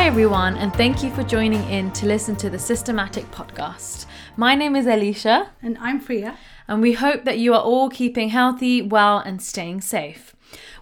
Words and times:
Hi, 0.00 0.06
everyone, 0.06 0.56
and 0.56 0.72
thank 0.72 1.02
you 1.02 1.10
for 1.10 1.22
joining 1.22 1.62
in 1.68 1.92
to 1.92 2.06
listen 2.06 2.34
to 2.36 2.48
the 2.48 2.58
Systematic 2.58 3.30
podcast. 3.32 4.06
My 4.34 4.54
name 4.54 4.74
is 4.74 4.86
Alisha, 4.86 5.48
And 5.62 5.76
I'm 5.78 6.00
Priya. 6.00 6.38
and 6.66 6.80
we 6.80 6.94
hope 6.94 7.26
that 7.26 7.38
you 7.38 7.52
are 7.52 7.60
all 7.60 7.90
keeping 7.90 8.30
healthy, 8.30 8.80
well, 8.80 9.18
and 9.18 9.42
staying 9.42 9.82
safe. 9.82 10.34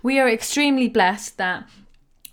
We 0.04 0.20
are 0.20 0.28
extremely 0.28 0.88
blessed 0.88 1.36
that 1.36 1.68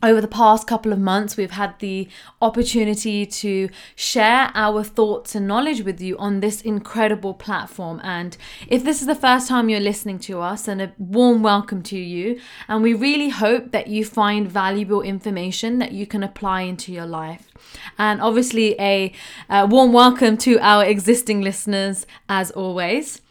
over 0.03 0.21
the 0.21 0.27
past 0.27 0.67
couple 0.67 0.91
of 0.93 0.99
months, 0.99 1.37
we've 1.37 1.51
had 1.51 1.79
the 1.79 2.07
opportunity 2.41 3.25
to 3.25 3.69
share 3.95 4.51
our 4.53 4.83
thoughts 4.83 5.35
and 5.35 5.47
knowledge 5.47 5.81
with 5.81 6.01
you 6.01 6.17
on 6.17 6.39
this 6.39 6.61
incredible 6.61 7.33
platform. 7.33 7.99
And 8.03 8.37
if 8.67 8.83
this 8.83 9.01
is 9.01 9.07
the 9.07 9.15
first 9.15 9.47
time 9.47 9.69
you're 9.69 9.79
listening 9.79 10.19
to 10.19 10.41
us, 10.41 10.63
then 10.63 10.81
a 10.81 10.93
warm 10.97 11.41
welcome 11.41 11.81
to 11.83 11.97
you. 11.97 12.39
And 12.67 12.83
we 12.83 12.93
really 12.93 13.29
hope 13.29 13.71
that 13.71 13.87
you 13.87 14.05
find 14.05 14.49
valuable 14.49 15.01
information 15.01 15.79
that 15.79 15.91
you 15.91 16.05
can 16.05 16.23
apply 16.23 16.61
into 16.61 16.91
your 16.91 17.07
life. 17.07 17.51
And 17.97 18.21
obviously, 18.21 18.75
a 18.79 19.11
uh, 19.49 19.67
warm 19.69 19.93
welcome 19.93 20.37
to 20.37 20.59
our 20.59 20.83
existing 20.83 21.41
listeners, 21.41 22.05
as 22.29 22.51
always. 22.51 23.21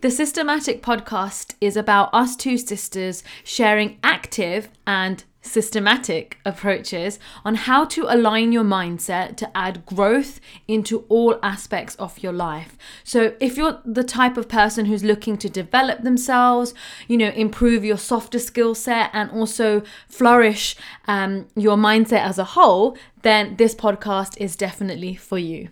The 0.00 0.10
Systematic 0.10 0.82
podcast 0.82 1.54
is 1.60 1.76
about 1.76 2.08
us 2.14 2.34
two 2.34 2.56
sisters 2.56 3.22
sharing 3.44 3.98
active 4.02 4.70
and 4.86 5.24
systematic 5.42 6.38
approaches 6.44 7.18
on 7.44 7.54
how 7.54 7.84
to 7.84 8.06
align 8.08 8.52
your 8.52 8.64
mindset 8.64 9.36
to 9.36 9.56
add 9.56 9.84
growth 9.86 10.40
into 10.68 11.04
all 11.08 11.38
aspects 11.42 11.94
of 11.96 12.18
your 12.18 12.32
life. 12.32 12.76
So, 13.04 13.34
if 13.40 13.56
you're 13.56 13.80
the 13.84 14.04
type 14.04 14.36
of 14.36 14.48
person 14.48 14.86
who's 14.86 15.04
looking 15.04 15.36
to 15.38 15.48
develop 15.48 16.02
themselves, 16.02 16.74
you 17.08 17.16
know, 17.16 17.30
improve 17.30 17.84
your 17.84 17.98
softer 17.98 18.38
skill 18.38 18.74
set 18.74 19.10
and 19.12 19.30
also 19.30 19.82
flourish 20.08 20.76
um, 21.06 21.46
your 21.56 21.76
mindset 21.76 22.20
as 22.20 22.38
a 22.38 22.44
whole, 22.44 22.96
then 23.22 23.56
this 23.56 23.74
podcast 23.74 24.34
is 24.38 24.56
definitely 24.56 25.14
for 25.14 25.38
you. 25.38 25.68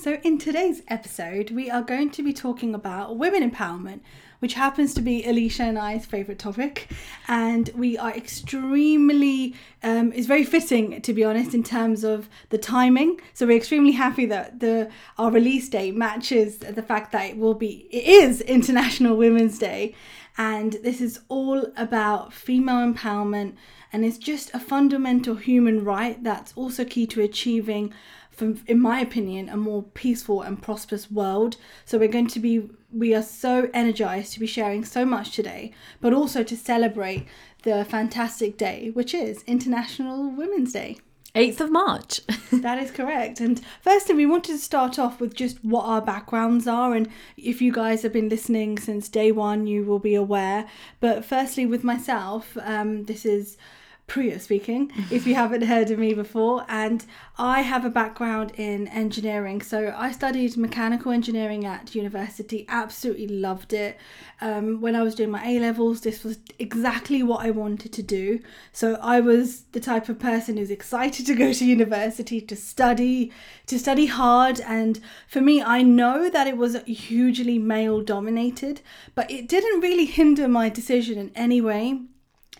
So, 0.00 0.18
in 0.22 0.38
today's 0.38 0.80
episode, 0.88 1.50
we 1.50 1.68
are 1.68 1.82
going 1.82 2.08
to 2.12 2.22
be 2.22 2.32
talking 2.32 2.74
about 2.74 3.18
women 3.18 3.50
empowerment, 3.50 4.00
which 4.38 4.54
happens 4.54 4.94
to 4.94 5.02
be 5.02 5.24
Alisha 5.24 5.60
and 5.60 5.78
I's 5.78 6.06
favorite 6.06 6.38
topic. 6.38 6.88
And 7.28 7.68
we 7.74 7.98
are 7.98 8.10
extremely, 8.10 9.54
um, 9.82 10.10
it's 10.14 10.26
very 10.26 10.44
fitting, 10.44 11.02
to 11.02 11.12
be 11.12 11.22
honest, 11.22 11.52
in 11.52 11.62
terms 11.62 12.02
of 12.02 12.30
the 12.48 12.56
timing. 12.56 13.20
So, 13.34 13.46
we're 13.46 13.58
extremely 13.58 13.92
happy 13.92 14.24
that 14.24 14.60
the 14.60 14.90
our 15.18 15.30
release 15.30 15.68
date 15.68 15.94
matches 15.94 16.56
the 16.56 16.82
fact 16.82 17.12
that 17.12 17.28
it 17.28 17.36
will 17.36 17.52
be, 17.52 17.86
it 17.90 18.04
is 18.04 18.40
International 18.40 19.18
Women's 19.18 19.58
Day. 19.58 19.94
And 20.38 20.78
this 20.82 21.02
is 21.02 21.20
all 21.28 21.66
about 21.76 22.32
female 22.32 22.90
empowerment. 22.90 23.52
And 23.92 24.06
it's 24.06 24.16
just 24.16 24.50
a 24.54 24.60
fundamental 24.60 25.34
human 25.34 25.84
right 25.84 26.22
that's 26.24 26.54
also 26.56 26.86
key 26.86 27.06
to 27.08 27.20
achieving 27.20 27.92
in 28.40 28.80
my 28.80 29.00
opinion, 29.00 29.48
a 29.48 29.56
more 29.56 29.82
peaceful 29.82 30.42
and 30.42 30.60
prosperous 30.60 31.10
world. 31.10 31.56
So 31.84 31.98
we're 31.98 32.08
going 32.08 32.28
to 32.28 32.40
be, 32.40 32.68
we 32.92 33.14
are 33.14 33.22
so 33.22 33.70
energized 33.72 34.32
to 34.34 34.40
be 34.40 34.46
sharing 34.46 34.84
so 34.84 35.04
much 35.04 35.32
today, 35.32 35.72
but 36.00 36.12
also 36.12 36.42
to 36.42 36.56
celebrate 36.56 37.26
the 37.62 37.84
fantastic 37.84 38.56
day, 38.56 38.90
which 38.94 39.14
is 39.14 39.42
International 39.44 40.30
Women's 40.30 40.72
Day. 40.72 40.98
8th 41.34 41.60
of 41.60 41.70
March. 41.70 42.20
that 42.52 42.82
is 42.82 42.90
correct. 42.90 43.40
And 43.40 43.60
firstly, 43.82 44.14
we 44.14 44.26
wanted 44.26 44.52
to 44.52 44.58
start 44.58 44.98
off 44.98 45.20
with 45.20 45.34
just 45.34 45.64
what 45.64 45.84
our 45.84 46.00
backgrounds 46.00 46.66
are. 46.66 46.94
And 46.94 47.08
if 47.36 47.62
you 47.62 47.72
guys 47.72 48.02
have 48.02 48.12
been 48.12 48.28
listening 48.28 48.78
since 48.78 49.08
day 49.08 49.30
one, 49.30 49.66
you 49.66 49.84
will 49.84 50.00
be 50.00 50.14
aware. 50.14 50.66
But 50.98 51.24
firstly, 51.24 51.66
with 51.66 51.84
myself, 51.84 52.56
um, 52.62 53.04
this 53.04 53.24
is 53.24 53.56
Priya 54.10 54.40
speaking, 54.40 54.90
if 55.08 55.24
you 55.24 55.34
haven't 55.44 55.62
heard 55.62 55.88
of 55.92 55.98
me 56.00 56.14
before. 56.14 56.66
And 56.68 57.04
I 57.38 57.60
have 57.60 57.84
a 57.84 57.90
background 57.90 58.52
in 58.56 58.88
engineering. 58.88 59.62
So 59.62 59.94
I 59.96 60.10
studied 60.10 60.56
mechanical 60.56 61.12
engineering 61.12 61.64
at 61.64 61.94
university, 61.94 62.66
absolutely 62.68 63.28
loved 63.28 63.72
it. 63.72 63.98
Um, 64.40 64.80
when 64.80 64.96
I 64.96 65.02
was 65.02 65.14
doing 65.14 65.30
my 65.30 65.46
A 65.46 65.60
levels, 65.60 66.00
this 66.00 66.24
was 66.24 66.40
exactly 66.58 67.22
what 67.22 67.46
I 67.46 67.52
wanted 67.52 67.92
to 67.92 68.02
do. 68.02 68.40
So 68.72 68.98
I 69.00 69.20
was 69.20 69.62
the 69.70 69.80
type 69.80 70.08
of 70.08 70.18
person 70.18 70.56
who's 70.56 70.72
excited 70.72 71.24
to 71.26 71.34
go 71.36 71.52
to 71.52 71.64
university 71.64 72.40
to 72.40 72.56
study, 72.56 73.30
to 73.66 73.78
study 73.78 74.06
hard. 74.06 74.60
And 74.62 74.98
for 75.28 75.40
me, 75.40 75.62
I 75.62 75.82
know 75.82 76.28
that 76.28 76.48
it 76.48 76.56
was 76.56 76.76
hugely 76.82 77.60
male 77.60 78.00
dominated, 78.00 78.80
but 79.14 79.30
it 79.30 79.46
didn't 79.48 79.80
really 79.80 80.06
hinder 80.06 80.48
my 80.48 80.68
decision 80.68 81.16
in 81.16 81.30
any 81.36 81.60
way 81.60 82.00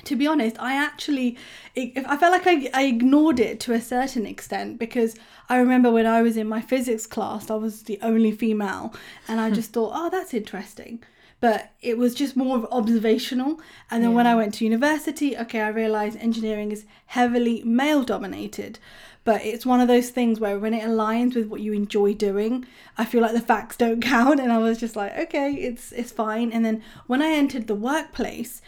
to 0.05 0.17
be 0.17 0.27
honest, 0.27 0.57
I 0.59 0.75
actually, 0.75 1.37
I 1.77 2.17
felt 2.17 2.33
like 2.33 2.47
I, 2.47 2.71
I 2.73 2.85
ignored 2.85 3.41
it 3.41 3.61
to 3.61 3.73
a 3.73 3.81
certain 3.81 4.27
extent 4.27 4.79
because 4.79 5.17
I 5.49 5.59
remember 5.59 5.91
when 5.91 6.07
I 6.07 6.23
was 6.23 6.37
in 6.37 6.49
my 6.49 6.61
physics 6.61 7.07
class, 7.07 7.51
I 7.51 7.57
was 7.57 7.83
the 7.83 7.99
only 8.03 8.33
female, 8.33 8.95
and 9.29 9.41
I 9.41 9.49
hmm. 9.49 9.55
just 9.55 9.73
thought, 9.73 9.93
oh, 9.95 10.11
that's 10.11 10.35
interesting. 10.35 11.03
But 11.41 11.73
it 11.81 11.97
was 11.97 12.15
just 12.15 12.37
more 12.37 12.59
of 12.59 12.67
observational. 12.71 13.61
And 13.91 14.05
then 14.05 14.11
yeah. 14.11 14.17
when 14.17 14.27
I 14.27 14.35
went 14.35 14.53
to 14.55 14.65
university, 14.65 15.37
okay, 15.39 15.63
I 15.63 15.69
realized 15.69 16.19
engineering 16.19 16.71
is 16.71 16.85
heavily 17.07 17.63
male 17.65 18.03
dominated. 18.05 18.79
But 19.25 19.45
it's 19.45 19.65
one 19.65 19.81
of 19.81 19.89
those 19.89 20.11
things 20.11 20.39
where 20.39 20.59
when 20.59 20.75
it 20.75 20.85
aligns 20.85 21.35
with 21.35 21.47
what 21.47 21.61
you 21.61 21.73
enjoy 21.73 22.15
doing, 22.15 22.67
I 22.99 23.05
feel 23.07 23.23
like 23.23 23.33
the 23.33 23.41
facts 23.41 23.77
don't 23.77 24.03
count. 24.17 24.39
And 24.39 24.53
I 24.53 24.59
was 24.59 24.79
just 24.79 24.97
like, 24.97 25.17
okay, 25.17 25.55
it's 25.55 25.93
it's 25.93 26.13
fine. 26.13 26.53
And 26.53 26.65
then 26.65 26.83
when 27.07 27.23
I 27.23 27.33
entered 27.33 27.67
the 27.67 27.75
workplace, 27.75 28.61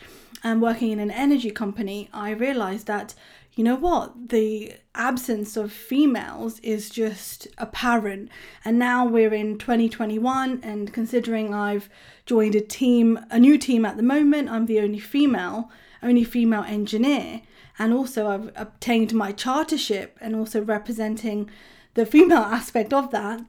and 0.42 0.60
working 0.60 0.90
in 0.90 0.98
an 0.98 1.10
energy 1.10 1.50
company, 1.50 2.08
I 2.12 2.30
realized 2.30 2.86
that, 2.86 3.14
you 3.54 3.62
know 3.62 3.76
what, 3.76 4.30
the 4.30 4.74
absence 4.94 5.56
of 5.56 5.72
females 5.72 6.58
is 6.60 6.90
just 6.90 7.46
apparent. 7.58 8.30
And 8.64 8.78
now 8.78 9.06
we're 9.06 9.34
in 9.34 9.58
2021, 9.58 10.60
and 10.62 10.92
considering 10.92 11.54
I've 11.54 11.88
joined 12.26 12.54
a 12.54 12.60
team, 12.60 13.20
a 13.30 13.38
new 13.38 13.56
team 13.56 13.84
at 13.84 13.96
the 13.96 14.02
moment, 14.02 14.48
I'm 14.48 14.66
the 14.66 14.80
only 14.80 14.98
female, 14.98 15.70
only 16.02 16.24
female 16.24 16.64
engineer. 16.64 17.42
And 17.78 17.92
also, 17.92 18.28
I've 18.28 18.50
obtained 18.56 19.14
my 19.14 19.32
chartership 19.32 20.10
and 20.20 20.34
also 20.34 20.62
representing 20.62 21.50
the 21.94 22.06
female 22.06 22.38
aspect 22.38 22.92
of 22.92 23.10
that. 23.12 23.44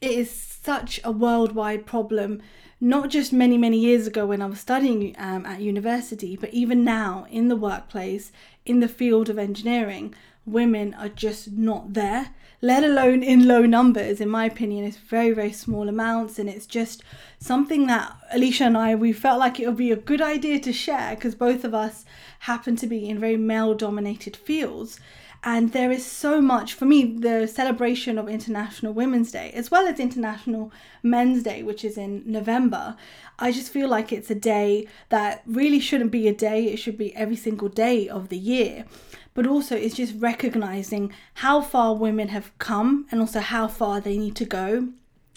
It 0.00 0.10
is 0.12 0.53
such 0.64 1.00
a 1.04 1.12
worldwide 1.12 1.86
problem 1.86 2.40
not 2.80 3.08
just 3.08 3.32
many, 3.32 3.56
many 3.56 3.78
years 3.78 4.06
ago 4.06 4.26
when 4.26 4.42
I 4.42 4.46
was 4.46 4.60
studying 4.60 5.14
um, 5.16 5.46
at 5.46 5.60
university, 5.60 6.36
but 6.36 6.52
even 6.52 6.84
now 6.84 7.26
in 7.30 7.48
the 7.48 7.56
workplace, 7.56 8.30
in 8.66 8.80
the 8.80 8.88
field 8.88 9.30
of 9.30 9.38
engineering, 9.38 10.14
women 10.44 10.92
are 10.92 11.08
just 11.08 11.52
not 11.52 11.94
there, 11.94 12.34
let 12.64 12.82
alone 12.82 13.22
in 13.22 13.46
low 13.46 13.66
numbers. 13.66 14.22
In 14.22 14.30
my 14.30 14.46
opinion, 14.46 14.86
it's 14.86 14.96
very, 14.96 15.32
very 15.32 15.52
small 15.52 15.86
amounts, 15.86 16.38
and 16.38 16.48
it's 16.48 16.64
just 16.64 17.02
something 17.38 17.86
that 17.88 18.16
Alisha 18.34 18.62
and 18.62 18.78
I 18.78 18.94
we 18.94 19.12
felt 19.12 19.38
like 19.38 19.60
it 19.60 19.66
would 19.66 19.76
be 19.76 19.92
a 19.92 19.96
good 19.96 20.22
idea 20.22 20.58
to 20.60 20.72
share 20.72 21.14
because 21.14 21.34
both 21.34 21.62
of 21.62 21.74
us 21.74 22.06
happen 22.38 22.74
to 22.76 22.86
be 22.86 23.06
in 23.06 23.20
very 23.20 23.36
male 23.36 23.74
dominated 23.74 24.34
fields. 24.34 24.98
And 25.46 25.72
there 25.72 25.90
is 25.90 26.06
so 26.06 26.40
much 26.40 26.72
for 26.72 26.86
me, 26.86 27.18
the 27.18 27.46
celebration 27.46 28.16
of 28.16 28.30
International 28.30 28.94
Women's 28.94 29.30
Day, 29.30 29.50
as 29.54 29.70
well 29.70 29.86
as 29.86 30.00
International 30.00 30.72
Men's 31.02 31.42
Day, 31.42 31.62
which 31.62 31.84
is 31.84 31.98
in 31.98 32.22
November. 32.24 32.96
I 33.38 33.52
just 33.52 33.70
feel 33.70 33.88
like 33.88 34.10
it's 34.10 34.30
a 34.30 34.34
day 34.34 34.88
that 35.10 35.42
really 35.44 35.80
shouldn't 35.80 36.12
be 36.12 36.28
a 36.28 36.34
day, 36.34 36.64
it 36.72 36.78
should 36.78 36.96
be 36.96 37.14
every 37.14 37.36
single 37.36 37.68
day 37.68 38.08
of 38.08 38.30
the 38.30 38.38
year. 38.38 38.86
But 39.34 39.46
also, 39.46 39.76
it's 39.76 39.96
just 39.96 40.14
recognizing 40.18 41.12
how 41.34 41.60
far 41.60 41.94
women 41.94 42.28
have 42.28 42.56
come 42.58 43.06
and 43.10 43.20
also 43.20 43.40
how 43.40 43.66
far 43.66 44.00
they 44.00 44.16
need 44.16 44.36
to 44.36 44.44
go. 44.44 44.88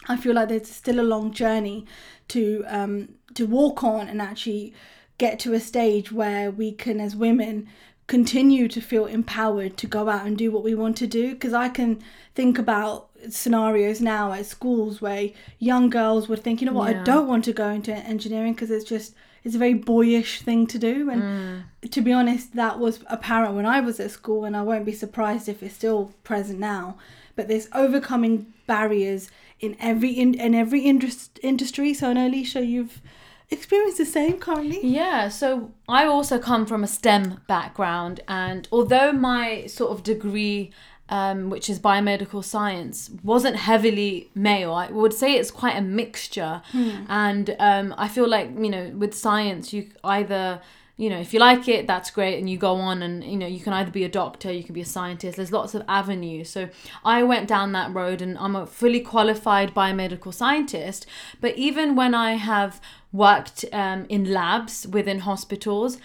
I 0.08 0.18
feel 0.18 0.36
like 0.36 0.50
there's 0.50 0.70
still 0.70 1.00
a 1.00 1.02
long 1.02 1.34
journey 1.34 1.86
to 2.30 2.64
um, 2.68 3.10
to 3.34 3.46
walk 3.46 3.84
on 3.84 4.08
and 4.08 4.22
actually 4.22 4.74
get 5.18 5.40
to 5.40 5.54
a 5.54 5.60
stage 5.60 6.12
where 6.12 6.52
we 6.52 6.72
can, 6.72 7.00
as 7.00 7.16
women, 7.16 7.68
continue 8.08 8.70
to 8.70 8.80
feel 8.80 9.06
empowered 9.06 9.76
to 9.78 9.86
go 9.86 10.08
out 10.08 10.26
and 10.26 10.38
do 10.38 10.50
what 10.50 10.64
we 10.64 10.74
want 10.74 10.96
to 10.98 11.08
do 11.08 11.34
because 11.34 11.54
I 11.54 11.68
can 11.68 12.02
think 12.36 12.58
about 12.58 13.10
scenarios 13.30 14.00
now 14.00 14.32
at 14.32 14.46
schools 14.46 15.02
where 15.02 15.30
young 15.60 15.90
girls 15.90 16.30
would 16.30 16.42
think 16.42 16.62
you 16.62 16.68
know 16.68 16.74
what 16.74 16.90
yeah. 16.90 17.02
I 17.02 17.04
don't 17.04 17.28
want 17.28 17.44
to 17.46 17.54
go 17.54 17.68
into 17.68 17.94
engineering 17.94 18.54
because 18.54 18.72
it's 18.72 18.86
just 18.86 19.14
it's 19.48 19.56
a 19.56 19.60
very 19.60 19.74
boyish 19.74 20.42
thing 20.42 20.68
to 20.68 20.78
do 20.78 21.10
and 21.10 21.24
mm. 21.24 21.92
to 21.92 22.02
be 22.02 22.12
honest 22.12 22.54
that 22.56 22.78
was 22.78 23.00
apparent 23.08 23.56
when 23.56 23.66
I 23.66 23.80
was 23.80 23.98
at 24.00 24.12
school 24.12 24.44
and 24.44 24.58
I 24.58 24.62
won't 24.62 24.86
be 24.86 24.92
surprised 24.92 25.48
if 25.48 25.64
it's 25.64 25.74
still 25.74 26.12
present 26.26 26.60
now 26.60 26.98
but 27.38 27.48
there's 27.48 27.70
overcoming 27.74 28.54
barriers 28.68 29.32
in 29.62 29.78
every 29.80 30.12
in, 30.12 30.34
in 30.34 30.54
every 30.54 30.82
industry 30.82 31.42
industry 31.42 31.94
so 31.94 32.10
I 32.10 32.14
know 32.14 32.30
Alisha 32.30 32.68
you've 32.68 33.02
experienced 33.50 33.98
the 33.98 34.06
same 34.06 34.38
currently? 34.40 34.86
Yeah, 34.86 35.30
so 35.30 35.72
I 35.88 36.06
also 36.06 36.38
come 36.38 36.66
from 36.66 36.84
a 36.84 36.88
STEM 36.88 37.40
background, 37.48 38.20
and 38.28 38.68
although 38.74 39.14
my 39.14 39.68
sort 39.68 39.92
of 39.92 40.04
degree, 40.04 40.72
um, 41.10 41.50
which 41.50 41.70
is 41.70 41.80
biomedical 41.80 42.44
science, 42.44 43.10
wasn't 43.24 43.56
heavily 43.56 44.30
male, 44.36 44.74
I 44.74 44.88
would 44.92 45.14
say 45.14 45.34
it's 45.34 45.52
quite 45.52 45.78
a 45.78 45.82
mixture. 45.82 46.62
Hmm. 46.72 47.06
And 47.08 47.56
um, 47.60 47.96
I 47.98 48.08
feel 48.08 48.28
like, 48.28 48.50
you 48.58 48.70
know, 48.70 48.92
with 48.96 49.14
science, 49.14 49.74
you 49.74 49.90
either 50.04 50.62
you 51.00 51.12
know, 51.12 51.20
if 51.20 51.32
you 51.32 51.40
like 51.40 51.68
it, 51.68 51.86
that's 51.86 52.10
great, 52.10 52.40
and 52.40 52.50
you 52.50 52.58
go 52.58 52.74
on, 52.74 53.04
and 53.04 53.24
you 53.24 53.38
know, 53.38 53.46
you 53.46 53.60
can 53.60 53.72
either 53.72 53.92
be 53.92 54.04
a 54.04 54.10
doctor, 54.10 54.52
you 54.52 54.64
can 54.64 54.74
be 54.74 54.82
a 54.82 54.86
scientist. 54.86 55.38
There's 55.38 55.52
lots 55.52 55.76
of 55.76 55.84
avenues. 55.88 56.50
So 56.50 56.70
I 57.06 57.22
went 57.22 57.48
down 57.48 57.72
that 57.74 57.94
road, 57.94 58.20
and 58.20 58.36
I'm 58.40 58.56
a 58.56 58.66
fully 58.66 59.02
qualified 59.02 59.76
biomedical 59.76 60.34
scientist. 60.34 61.06
But 61.40 61.56
even 61.56 61.96
when 61.96 62.16
I 62.16 62.34
have 62.34 62.82
worked 63.14 63.64
um, 63.72 64.08
in 64.10 64.34
labs 64.34 64.88
within 64.88 65.20
hospitals, 65.20 66.00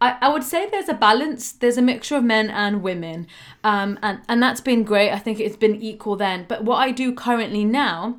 I, 0.00 0.16
I 0.22 0.28
would 0.28 0.44
say 0.44 0.68
there's 0.68 0.88
a 0.88 0.94
balance. 0.94 1.52
There's 1.52 1.76
a 1.76 1.82
mixture 1.82 2.16
of 2.16 2.24
men 2.24 2.50
and 2.50 2.82
women, 2.82 3.26
um, 3.62 3.98
and 4.02 4.20
and 4.28 4.42
that's 4.42 4.60
been 4.60 4.82
great. 4.82 5.10
I 5.10 5.18
think 5.18 5.40
it's 5.40 5.56
been 5.56 5.76
equal 5.76 6.16
then. 6.16 6.46
But 6.48 6.64
what 6.64 6.76
I 6.76 6.90
do 6.90 7.12
currently 7.12 7.64
now, 7.64 8.18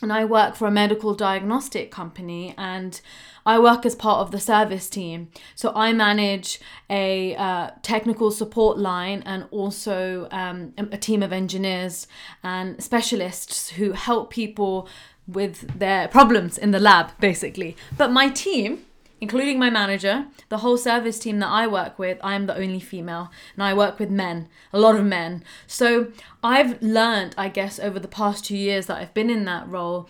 and 0.00 0.12
I 0.12 0.24
work 0.24 0.56
for 0.56 0.66
a 0.66 0.70
medical 0.70 1.14
diagnostic 1.14 1.90
company, 1.90 2.54
and 2.56 3.00
I 3.44 3.58
work 3.58 3.84
as 3.84 3.94
part 3.94 4.20
of 4.20 4.30
the 4.30 4.40
service 4.40 4.88
team. 4.88 5.28
So 5.54 5.72
I 5.74 5.92
manage 5.92 6.60
a 6.90 7.34
uh, 7.36 7.70
technical 7.82 8.30
support 8.30 8.78
line 8.78 9.22
and 9.26 9.46
also 9.50 10.28
um, 10.30 10.72
a 10.78 10.98
team 10.98 11.22
of 11.22 11.32
engineers 11.32 12.06
and 12.42 12.82
specialists 12.82 13.70
who 13.70 13.92
help 13.92 14.30
people 14.30 14.88
with 15.26 15.78
their 15.78 16.08
problems 16.08 16.56
in 16.56 16.70
the 16.70 16.78
lab, 16.78 17.10
basically. 17.20 17.76
But 17.96 18.10
my 18.10 18.30
team 18.30 18.84
including 19.20 19.58
my 19.58 19.70
manager, 19.70 20.26
the 20.48 20.58
whole 20.58 20.76
service 20.76 21.18
team 21.18 21.38
that 21.40 21.48
I 21.48 21.66
work 21.66 21.98
with, 21.98 22.18
I 22.22 22.34
am 22.34 22.46
the 22.46 22.56
only 22.56 22.80
female 22.80 23.30
and 23.54 23.62
I 23.62 23.74
work 23.74 23.98
with 23.98 24.10
men, 24.10 24.48
a 24.72 24.78
lot 24.78 24.96
of 24.96 25.04
men. 25.04 25.44
So 25.66 26.12
I've 26.42 26.80
learned, 26.82 27.34
I 27.36 27.48
guess, 27.48 27.78
over 27.78 27.98
the 27.98 28.08
past 28.08 28.44
two 28.44 28.56
years 28.56 28.86
that 28.86 28.98
I've 28.98 29.14
been 29.14 29.30
in 29.30 29.44
that 29.46 29.68
role, 29.68 30.08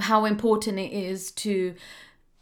how 0.00 0.24
important 0.24 0.78
it 0.78 0.92
is 0.92 1.30
to 1.32 1.74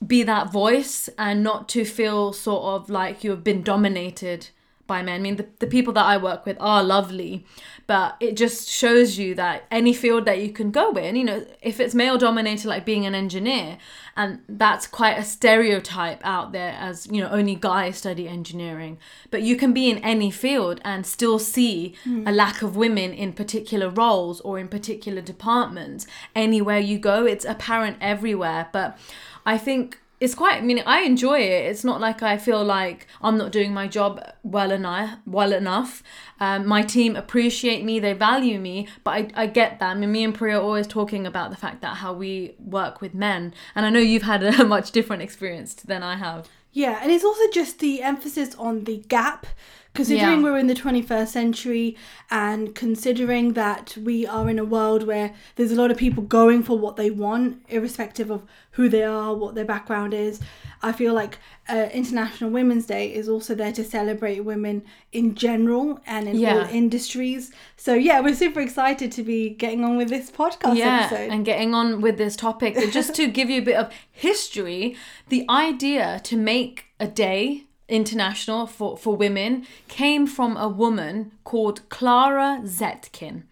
be 0.06 0.22
that 0.22 0.52
voice 0.52 1.08
and 1.18 1.42
not 1.42 1.68
to 1.70 1.84
feel 1.84 2.32
sort 2.32 2.62
of 2.64 2.88
like 2.88 3.22
you've 3.22 3.44
been 3.44 3.62
dominated 3.62 4.48
by 4.90 5.02
men. 5.02 5.20
I 5.20 5.22
mean, 5.22 5.36
the, 5.36 5.46
the 5.60 5.68
people 5.68 5.92
that 5.92 6.04
I 6.04 6.16
work 6.16 6.44
with 6.44 6.56
are 6.58 6.82
lovely, 6.82 7.46
but 7.86 8.16
it 8.18 8.36
just 8.36 8.68
shows 8.68 9.18
you 9.18 9.36
that 9.36 9.64
any 9.70 9.94
field 9.94 10.24
that 10.24 10.40
you 10.40 10.50
can 10.50 10.72
go 10.72 10.90
in, 10.96 11.14
you 11.14 11.22
know, 11.22 11.46
if 11.62 11.78
it's 11.78 11.94
male 11.94 12.18
dominated, 12.18 12.66
like 12.66 12.84
being 12.84 13.06
an 13.06 13.14
engineer, 13.14 13.78
and 14.16 14.40
that's 14.48 14.88
quite 14.88 15.16
a 15.16 15.22
stereotype 15.22 16.20
out 16.24 16.50
there 16.50 16.74
as, 16.78 17.06
you 17.06 17.20
know, 17.22 17.30
only 17.30 17.54
guys 17.54 17.98
study 17.98 18.26
engineering, 18.26 18.98
but 19.30 19.42
you 19.42 19.54
can 19.54 19.72
be 19.72 19.88
in 19.88 19.98
any 19.98 20.30
field 20.30 20.80
and 20.84 21.06
still 21.06 21.38
see 21.38 21.94
mm. 22.04 22.28
a 22.28 22.32
lack 22.32 22.60
of 22.60 22.74
women 22.74 23.12
in 23.12 23.32
particular 23.32 23.88
roles 23.88 24.40
or 24.40 24.58
in 24.58 24.66
particular 24.66 25.22
departments. 25.22 26.04
Anywhere 26.34 26.80
you 26.80 26.98
go, 26.98 27.24
it's 27.26 27.44
apparent 27.44 27.96
everywhere. 28.00 28.68
But 28.72 28.98
I 29.46 29.56
think 29.56 29.99
it's 30.20 30.34
quite 30.34 30.58
I 30.58 30.60
mean 30.60 30.82
I 30.86 31.00
enjoy 31.00 31.40
it. 31.40 31.66
It's 31.70 31.82
not 31.82 32.00
like 32.00 32.22
I 32.22 32.36
feel 32.36 32.62
like 32.62 33.06
I'm 33.22 33.38
not 33.38 33.52
doing 33.52 33.72
my 33.72 33.88
job 33.88 34.22
well 34.42 34.70
enough 34.70 35.18
well 35.26 35.52
enough. 35.52 36.02
Um, 36.38 36.66
my 36.66 36.82
team 36.82 37.16
appreciate 37.16 37.84
me, 37.84 37.98
they 37.98 38.12
value 38.12 38.60
me, 38.60 38.88
but 39.02 39.10
I, 39.12 39.28
I 39.34 39.46
get 39.46 39.78
that. 39.80 39.90
I 39.90 39.94
mean 39.94 40.12
me 40.12 40.24
and 40.24 40.34
Priya 40.34 40.58
are 40.58 40.62
always 40.62 40.86
talking 40.86 41.26
about 41.26 41.50
the 41.50 41.56
fact 41.56 41.80
that 41.80 41.96
how 41.96 42.12
we 42.12 42.54
work 42.58 43.00
with 43.00 43.14
men. 43.14 43.54
And 43.74 43.86
I 43.86 43.90
know 43.90 43.98
you've 43.98 44.22
had 44.22 44.42
a 44.42 44.64
much 44.76 44.92
different 44.92 45.22
experience 45.22 45.74
than 45.74 46.02
I 46.02 46.16
have. 46.16 46.48
Yeah, 46.72 47.00
and 47.02 47.10
it's 47.10 47.24
also 47.24 47.50
just 47.52 47.80
the 47.80 48.02
emphasis 48.02 48.54
on 48.54 48.84
the 48.84 48.98
gap 49.08 49.46
considering 49.94 50.38
yeah. 50.38 50.42
we're 50.42 50.58
in 50.58 50.68
the 50.68 50.74
21st 50.74 51.28
century 51.28 51.96
and 52.30 52.74
considering 52.74 53.54
that 53.54 53.96
we 53.96 54.24
are 54.26 54.48
in 54.48 54.58
a 54.58 54.64
world 54.64 55.04
where 55.04 55.34
there's 55.56 55.72
a 55.72 55.74
lot 55.74 55.90
of 55.90 55.96
people 55.96 56.22
going 56.22 56.62
for 56.62 56.78
what 56.78 56.96
they 56.96 57.10
want 57.10 57.60
irrespective 57.68 58.30
of 58.30 58.42
who 58.72 58.88
they 58.88 59.02
are 59.02 59.34
what 59.34 59.54
their 59.54 59.64
background 59.64 60.14
is 60.14 60.40
i 60.82 60.92
feel 60.92 61.12
like 61.12 61.38
uh, 61.68 61.88
international 61.92 62.50
women's 62.50 62.86
day 62.86 63.12
is 63.12 63.28
also 63.28 63.54
there 63.54 63.72
to 63.72 63.84
celebrate 63.84 64.40
women 64.40 64.82
in 65.12 65.34
general 65.34 66.00
and 66.06 66.28
in 66.28 66.36
yeah. 66.36 66.58
all 66.58 66.64
industries 66.66 67.52
so 67.76 67.94
yeah 67.94 68.20
we're 68.20 68.34
super 68.34 68.60
excited 68.60 69.10
to 69.10 69.22
be 69.24 69.50
getting 69.50 69.84
on 69.84 69.96
with 69.96 70.08
this 70.08 70.30
podcast 70.30 70.76
yeah, 70.76 71.00
episode 71.00 71.30
and 71.30 71.44
getting 71.44 71.74
on 71.74 72.00
with 72.00 72.16
this 72.16 72.36
topic 72.36 72.76
just 72.92 73.14
to 73.14 73.26
give 73.38 73.50
you 73.50 73.60
a 73.60 73.64
bit 73.64 73.76
of 73.76 73.92
history 74.10 74.96
the 75.28 75.44
idea 75.48 76.20
to 76.22 76.36
make 76.36 76.86
a 77.00 77.08
day 77.08 77.66
international 77.90 78.66
for, 78.66 78.96
for 78.96 79.16
women 79.16 79.66
came 79.88 80.26
from 80.26 80.56
a 80.56 80.68
woman 80.68 81.32
called 81.44 81.88
Clara 81.88 82.60
Zetkin. 82.64 83.42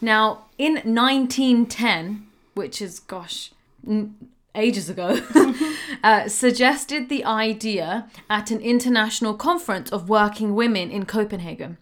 Now, 0.00 0.46
in 0.58 0.74
1910, 0.74 2.26
which 2.54 2.82
is, 2.82 2.98
gosh, 2.98 3.52
n- 3.86 4.16
ages 4.54 4.90
ago, 4.90 5.20
uh, 6.02 6.28
suggested 6.28 7.08
the 7.08 7.24
idea 7.24 8.10
at 8.28 8.50
an 8.50 8.60
international 8.60 9.34
conference 9.34 9.90
of 9.90 10.08
working 10.08 10.54
women 10.54 10.90
in 10.90 11.06
Copenhagen. 11.06 11.78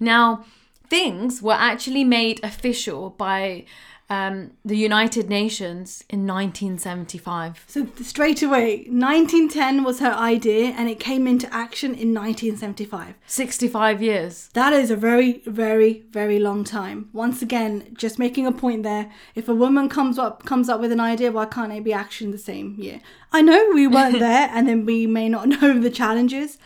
Now, 0.00 0.44
things 0.88 1.42
were 1.42 1.52
actually 1.52 2.04
made 2.04 2.42
official 2.42 3.10
by 3.10 3.64
um, 4.10 4.52
the 4.64 4.76
United 4.76 5.28
Nations 5.28 6.02
in 6.08 6.26
1975. 6.26 7.64
So 7.66 7.86
straight 8.02 8.42
away, 8.42 8.86
1910 8.88 9.84
was 9.84 10.00
her 10.00 10.12
idea, 10.12 10.68
and 10.68 10.88
it 10.88 10.98
came 10.98 11.26
into 11.26 11.52
action 11.52 11.90
in 11.90 12.14
1975. 12.14 13.14
65 13.26 14.02
years. 14.02 14.48
That 14.54 14.72
is 14.72 14.90
a 14.90 14.96
very, 14.96 15.42
very, 15.44 16.04
very 16.10 16.38
long 16.38 16.64
time. 16.64 17.10
Once 17.12 17.42
again, 17.42 17.94
just 17.94 18.18
making 18.18 18.46
a 18.46 18.52
point 18.52 18.82
there. 18.82 19.10
If 19.34 19.48
a 19.48 19.54
woman 19.54 19.88
comes 19.88 20.18
up 20.18 20.44
comes 20.44 20.68
up 20.68 20.80
with 20.80 20.92
an 20.92 21.00
idea, 21.00 21.30
why 21.30 21.46
can't 21.46 21.72
it 21.72 21.84
be 21.84 21.92
action 21.92 22.30
the 22.30 22.38
same 22.38 22.76
year? 22.78 23.00
I 23.30 23.42
know 23.42 23.70
we 23.74 23.86
weren't 23.86 24.18
there, 24.20 24.48
and 24.52 24.66
then 24.66 24.86
we 24.86 25.06
may 25.06 25.28
not 25.28 25.48
know 25.60 25.78
the 25.78 25.90
challenges, 25.90 26.56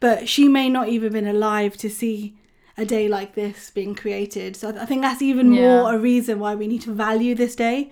but 0.00 0.28
she 0.28 0.48
may 0.48 0.68
not 0.68 0.88
even 0.88 1.14
been 1.14 1.26
alive 1.26 1.78
to 1.78 1.88
see 1.88 2.36
a 2.76 2.84
day 2.84 3.08
like 3.08 3.34
this 3.34 3.70
being 3.70 3.94
created. 3.94 4.56
So 4.56 4.70
I 4.78 4.86
think 4.86 5.02
that's 5.02 5.22
even 5.22 5.52
yeah. 5.52 5.82
more 5.82 5.94
a 5.94 5.98
reason 5.98 6.38
why 6.38 6.54
we 6.54 6.66
need 6.66 6.82
to 6.82 6.92
value 6.92 7.34
this 7.34 7.54
day 7.54 7.90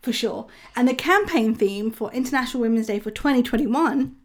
for 0.00 0.12
sure. 0.12 0.46
And 0.74 0.88
the 0.88 0.94
campaign 0.94 1.54
theme 1.54 1.90
for 1.90 2.12
International 2.12 2.62
Women's 2.62 2.86
Day 2.86 2.98
for 2.98 3.10
2021 3.10 4.16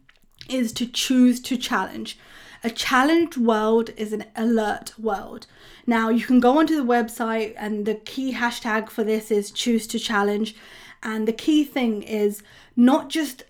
is 0.48 0.72
to 0.72 0.86
choose 0.86 1.40
to 1.40 1.56
challenge. 1.56 2.18
A 2.64 2.70
challenged 2.70 3.36
world 3.36 3.90
is 3.96 4.12
an 4.12 4.24
alert 4.34 4.98
world. 4.98 5.46
Now, 5.86 6.08
you 6.08 6.24
can 6.24 6.40
go 6.40 6.58
onto 6.58 6.76
the 6.76 6.82
website, 6.82 7.54
and 7.56 7.86
the 7.86 7.94
key 7.94 8.32
hashtag 8.32 8.88
for 8.88 9.04
this 9.04 9.30
is 9.30 9.50
choose 9.50 9.86
to 9.88 9.98
challenge. 9.98 10.56
And 11.02 11.28
the 11.28 11.32
key 11.32 11.64
thing 11.64 12.02
is 12.02 12.42
not 12.74 13.08
just 13.08 13.44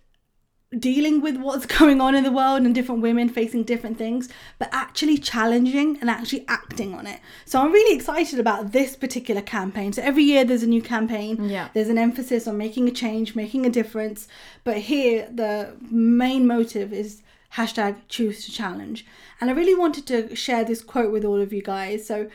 dealing 0.78 1.20
with 1.20 1.36
what's 1.36 1.66
going 1.78 2.00
on 2.00 2.14
in 2.14 2.24
the 2.24 2.32
world 2.32 2.62
and 2.62 2.74
different 2.74 3.02
women 3.02 3.28
facing 3.28 3.64
different 3.64 3.98
things, 3.98 4.28
but 4.58 4.68
actually 4.72 5.18
challenging 5.18 5.98
and 6.00 6.10
actually 6.10 6.44
acting 6.48 6.94
on 6.94 7.06
it. 7.06 7.20
So 7.44 7.60
I'm 7.60 7.72
really 7.72 7.94
excited 7.96 8.38
about 8.38 8.72
this 8.72 8.96
particular 8.96 9.42
campaign. 9.42 9.92
So 9.92 10.02
every 10.02 10.24
year 10.24 10.44
there's 10.44 10.62
a 10.62 10.68
new 10.68 10.82
campaign. 10.82 11.48
Yeah. 11.48 11.68
There's 11.74 11.88
an 11.88 11.98
emphasis 11.98 12.46
on 12.46 12.56
making 12.58 12.88
a 12.88 12.92
change, 12.92 13.34
making 13.34 13.66
a 13.66 13.70
difference. 13.70 14.28
But 14.64 14.78
here 14.78 15.28
the 15.32 15.76
main 15.90 16.46
motive 16.46 16.92
is 16.92 17.22
hashtag 17.54 17.96
choose 18.08 18.44
to 18.44 18.52
challenge. 18.52 19.06
And 19.40 19.50
I 19.50 19.52
really 19.52 19.74
wanted 19.74 20.06
to 20.08 20.34
share 20.34 20.64
this 20.64 20.82
quote 20.82 21.12
with 21.12 21.24
all 21.24 21.40
of 21.40 21.52
you 21.52 21.62
guys. 21.62 22.06
So 22.06 22.28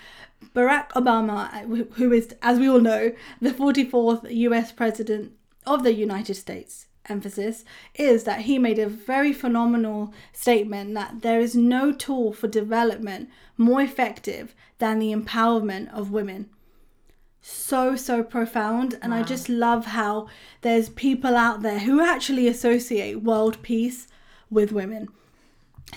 Barack 0.56 0.90
Obama, 0.92 1.50
who 1.94 2.12
is, 2.12 2.34
as 2.42 2.60
we 2.60 2.70
all 2.70 2.80
know, 2.80 3.14
the 3.40 3.52
44th 3.52 4.26
US 4.30 4.72
president 4.72 5.34
of 5.66 5.84
the 5.84 5.94
United 5.94 6.36
States, 6.36 6.88
emphasis 7.10 7.66
is 7.96 8.24
that 8.24 8.42
he 8.42 8.60
made 8.60 8.80
a 8.80 8.88
very 8.88 9.34
phenomenal 9.34 10.14
statement 10.34 10.94
that 10.94 11.22
there 11.22 11.40
is 11.40 11.56
no 11.56 11.92
tool 11.92 12.34
for 12.34 12.48
development 12.48 13.30
more 13.58 13.82
effective 13.82 14.56
than 14.80 15.00
the 15.00 15.14
empowerment 15.14 15.92
of 15.94 16.12
women. 16.12 16.50
So, 17.42 17.96
so 17.96 18.24
profound. 18.24 19.00
And 19.02 19.12
wow. 19.12 19.20
I 19.20 19.24
just 19.24 19.50
love 19.50 19.88
how 19.88 20.28
there's 20.62 20.90
people 20.90 21.36
out 21.36 21.62
there 21.62 21.80
who 21.80 22.02
actually 22.02 22.48
associate 22.48 23.24
world 23.24 23.62
peace 23.64 24.08
with 24.50 24.72
women. 24.72 25.10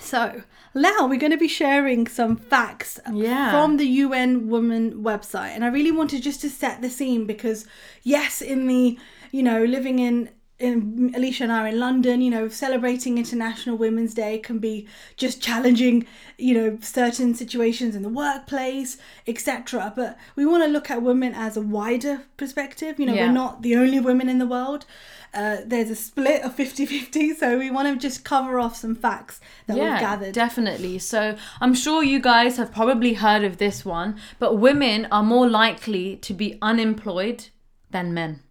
So, 0.01 0.43
now 0.73 1.07
we're 1.07 1.19
going 1.19 1.31
to 1.31 1.37
be 1.37 1.47
sharing 1.47 2.07
some 2.07 2.35
facts 2.35 2.99
yeah. 3.11 3.51
from 3.51 3.77
the 3.77 3.85
UN 3.85 4.49
Women 4.49 5.03
website. 5.03 5.49
And 5.49 5.63
I 5.63 5.67
really 5.67 5.91
wanted 5.91 6.21
just 6.21 6.41
to 6.41 6.49
set 6.49 6.81
the 6.81 6.89
scene 6.89 7.25
because, 7.25 7.65
yes, 8.03 8.41
in 8.41 8.67
the, 8.67 8.97
you 9.31 9.41
know, 9.41 9.63
living 9.63 9.99
in 9.99 10.29
in, 10.57 11.13
Alisha 11.13 11.41
and 11.41 11.51
I 11.51 11.63
are 11.63 11.67
in 11.67 11.79
London, 11.79 12.21
you 12.21 12.31
know, 12.31 12.47
celebrating 12.47 13.17
International 13.17 13.77
Women's 13.77 14.13
Day 14.13 14.37
can 14.37 14.59
be 14.59 14.87
just 15.17 15.41
challenging, 15.41 16.07
you 16.37 16.53
know, 16.53 16.77
certain 16.81 17.35
situations 17.35 17.93
in 17.93 18.03
the 18.03 18.09
workplace, 18.09 18.97
etc. 19.27 19.91
But 19.93 20.17
we 20.35 20.45
want 20.45 20.63
to 20.63 20.69
look 20.69 20.89
at 20.89 21.01
women 21.01 21.33
as 21.33 21.57
a 21.57 21.61
wider 21.61 22.21
perspective. 22.37 22.99
You 22.99 23.07
know, 23.07 23.13
yeah. 23.13 23.27
we're 23.27 23.33
not 23.33 23.63
the 23.63 23.75
only 23.75 23.99
women 23.99 24.29
in 24.29 24.39
the 24.39 24.47
world. 24.47 24.85
Uh, 25.33 25.57
there's 25.65 25.89
a 25.89 25.95
split 25.95 26.43
of 26.43 26.55
50 26.55 26.85
50, 26.85 27.33
so 27.35 27.57
we 27.59 27.69
want 27.69 27.89
to 27.89 27.97
just 27.97 28.23
cover 28.23 28.57
off 28.57 28.77
some 28.77 28.95
facts 28.95 29.41
that 29.67 29.75
yeah, 29.75 29.91
we've 29.91 29.99
gathered. 29.99 30.33
Definitely. 30.33 30.99
So 30.99 31.35
I'm 31.59 31.73
sure 31.73 32.01
you 32.01 32.21
guys 32.21 32.55
have 32.55 32.71
probably 32.71 33.15
heard 33.15 33.43
of 33.43 33.57
this 33.57 33.83
one, 33.83 34.17
but 34.39 34.57
women 34.57 35.05
are 35.11 35.23
more 35.23 35.49
likely 35.49 36.15
to 36.17 36.33
be 36.33 36.57
unemployed 36.61 37.49
than 37.91 38.13
men. 38.13 38.44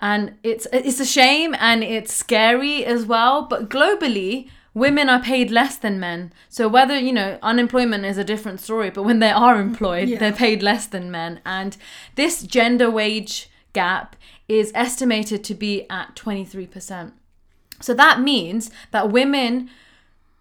And 0.00 0.34
it's 0.42 0.66
it's 0.72 1.00
a 1.00 1.06
shame 1.06 1.54
and 1.58 1.82
it's 1.82 2.12
scary 2.12 2.84
as 2.84 3.04
well 3.06 3.42
but 3.42 3.68
globally 3.70 4.48
women 4.74 5.08
are 5.08 5.22
paid 5.22 5.50
less 5.50 5.76
than 5.76 5.98
men. 5.98 6.32
So 6.50 6.68
whether 6.68 6.98
you 6.98 7.12
know 7.12 7.38
unemployment 7.42 8.04
is 8.04 8.18
a 8.18 8.24
different 8.24 8.60
story 8.60 8.90
but 8.90 9.04
when 9.04 9.20
they 9.20 9.30
are 9.30 9.58
employed 9.60 10.08
Yeah. 10.08 10.18
they're 10.18 10.32
paid 10.32 10.62
less 10.62 10.86
than 10.86 11.10
men. 11.10 11.40
And 11.46 11.76
this 12.14 12.42
gender 12.42 12.90
wage 12.90 13.48
gap 13.72 14.16
is 14.48 14.70
estimated 14.74 15.42
to 15.44 15.54
be 15.54 15.86
at 15.90 16.14
23% 16.14 17.12
so 17.80 17.92
that 17.94 18.20
means 18.20 18.70
that 18.90 19.10
women 19.10 19.68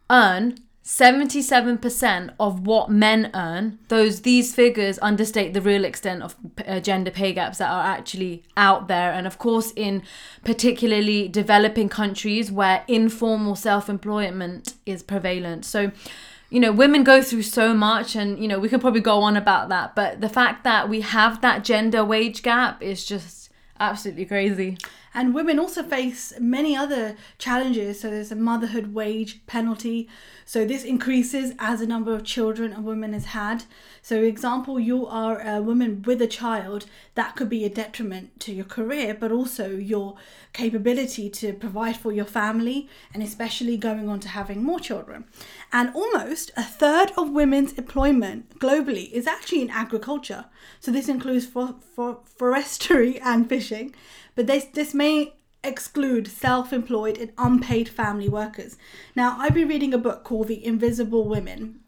earn 0.10 0.58
77% 0.86 2.36
of 2.39 2.68
what 2.68 2.92
men 2.92 3.32
earn 3.34 3.80
those 3.88 4.22
these 4.22 4.54
figures 4.54 5.00
understate 5.00 5.56
the 5.56 5.62
real 5.62 5.84
extent 5.84 6.22
of 6.22 6.36
uh, 6.68 6.80
gender 6.80 7.10
pay 7.10 7.34
gaps 7.34 7.58
that 7.58 7.72
are 7.72 7.84
actually 7.84 8.44
out 8.56 8.88
there. 8.88 9.12
And 9.12 9.25
of 9.25 9.39
course 9.39 9.74
in 9.75 10.04
particularly 10.44 11.27
developing 11.27 11.89
countries 11.89 12.51
where 12.51 12.84
informal 12.88 13.56
self-employment 13.56 14.75
is 14.86 15.01
prevalent. 15.01 15.65
So 15.65 15.92
you 16.51 16.60
know 16.60 16.72
women 16.72 17.04
go 17.04 17.24
through 17.24 17.42
so 17.42 17.74
much 17.74 18.15
and 18.15 18.38
you 18.38 18.48
know 18.48 18.60
we 18.60 18.70
could 18.70 18.80
probably 18.80 19.01
go 19.01 19.22
on 19.22 19.36
about 19.36 19.70
that 19.70 19.96
but 19.96 20.22
the 20.22 20.30
fact 20.30 20.63
that 20.63 20.88
we 20.88 21.01
have 21.01 21.42
that 21.42 21.63
gender 21.63 22.06
wage 22.06 22.44
gap 22.44 22.84
is 22.84 23.04
just 23.04 23.50
absolutely 23.80 24.25
crazy 24.25 24.77
And 25.16 25.34
women 25.34 25.60
also 25.60 25.82
face 25.82 26.34
many 26.40 26.76
other 26.76 27.16
challenges. 27.38 28.02
So 28.02 28.10
there's 28.10 28.34
a 28.34 28.36
motherhood 28.36 28.94
wage 28.94 29.46
penalty. 29.48 30.10
So 30.44 30.66
this 30.66 30.84
increases 30.84 31.54
as 31.58 31.80
the 31.80 31.88
number 31.88 32.14
of 32.14 32.26
children 32.26 32.74
a 32.74 32.82
woman 32.82 33.14
has 33.14 33.26
had. 33.26 33.64
So, 34.02 34.22
example, 34.22 34.80
you 34.80 35.08
are 35.08 35.42
a 35.42 35.62
woman 35.62 36.04
with 36.04 36.22
a 36.22 36.28
child, 36.28 36.86
that 37.16 37.36
could 37.36 37.50
be 37.50 37.66
a 37.66 37.70
detriment 37.70 38.40
to 38.42 38.54
your 38.54 38.66
career, 38.66 39.16
but 39.20 39.32
also 39.32 39.70
your 39.70 40.18
capability 40.54 41.28
to 41.30 41.54
provide 41.54 41.98
for 41.98 42.12
your 42.12 42.26
family, 42.26 42.88
and 43.14 43.24
especially 43.24 43.78
going 43.78 44.08
on 44.08 44.20
to 44.20 44.28
having 44.28 44.64
more 44.64 44.80
children. 44.80 45.26
And 45.74 45.92
almost 45.96 46.52
a 46.56 46.62
third 46.62 47.14
of 47.18 47.32
women's 47.32 47.74
employment 47.74 48.60
globally 48.60 49.12
is 49.12 49.26
actually 49.26 49.64
in 49.64 49.72
agriculture. 49.72 50.46
So 50.80 50.92
this 50.92 51.10
includes 51.10 51.48
for, 51.48 51.74
for 51.96 52.20
forestry 52.38 53.20
and 53.22 53.50
fishing, 53.50 53.96
but 54.36 54.48
this 54.48 54.65
this 54.65 54.94
may 54.94 55.34
exclude 55.63 56.27
self-employed 56.27 57.18
and 57.18 57.32
unpaid 57.38 57.89
family 57.89 58.30
workers. 58.30 58.77
Now, 59.15 59.36
I've 59.39 59.56
been 59.56 59.68
reading 59.68 59.94
a 59.94 59.98
book 59.98 60.24
called 60.24 60.48
The 60.48 60.63
Invisible 60.63 61.27
Women. 61.27 61.80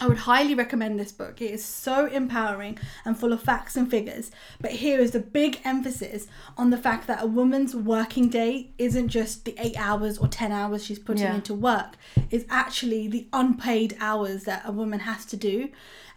I 0.00 0.06
would 0.06 0.18
highly 0.18 0.54
recommend 0.54 0.98
this 0.98 1.12
book. 1.12 1.40
It 1.40 1.50
is 1.50 1.64
so 1.64 2.06
empowering 2.06 2.78
and 3.04 3.18
full 3.18 3.32
of 3.32 3.42
facts 3.42 3.76
and 3.76 3.90
figures. 3.90 4.30
But 4.60 4.72
here 4.72 4.98
is 5.00 5.12
the 5.12 5.20
big 5.20 5.60
emphasis 5.64 6.26
on 6.58 6.68
the 6.70 6.76
fact 6.76 7.06
that 7.06 7.22
a 7.22 7.26
woman's 7.26 7.74
working 7.74 8.28
day 8.28 8.72
isn't 8.78 9.08
just 9.08 9.44
the 9.46 9.54
eight 9.58 9.78
hours 9.78 10.18
or 10.18 10.28
10 10.28 10.52
hours 10.52 10.84
she's 10.84 10.98
putting 10.98 11.22
Yeah. 11.22 11.34
into 11.36 11.54
work, 11.54 11.96
it's 12.30 12.44
actually 12.50 13.08
the 13.08 13.26
unpaid 13.32 13.96
hours 14.00 14.44
that 14.44 14.62
a 14.66 14.72
woman 14.72 15.00
has 15.00 15.24
to 15.26 15.36
do. 15.36 15.70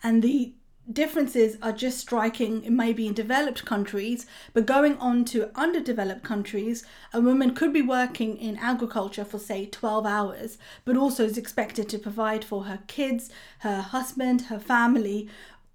And 0.03 0.21
the 0.21 0.53
differences 0.91 1.57
are 1.61 1.71
just 1.71 1.99
striking 1.99 2.63
maybe 2.75 3.05
in 3.05 3.13
developed 3.13 3.63
countries 3.63 4.25
but 4.53 4.65
going 4.65 4.97
on 4.97 5.23
to 5.23 5.51
underdeveloped 5.55 6.23
countries 6.23 6.83
a 7.13 7.21
woman 7.21 7.53
could 7.53 7.71
be 7.71 7.81
working 7.81 8.35
in 8.37 8.57
agriculture 8.57 9.23
for 9.23 9.37
say 9.37 9.65
12 9.67 10.05
hours 10.05 10.57
but 10.85 10.97
also 10.97 11.25
is 11.25 11.37
expected 11.37 11.87
to 11.87 11.99
provide 11.99 12.43
for 12.43 12.63
her 12.63 12.79
kids 12.87 13.29
her 13.59 13.81
husband 13.81 14.43
her 14.43 14.59
family 14.59 15.29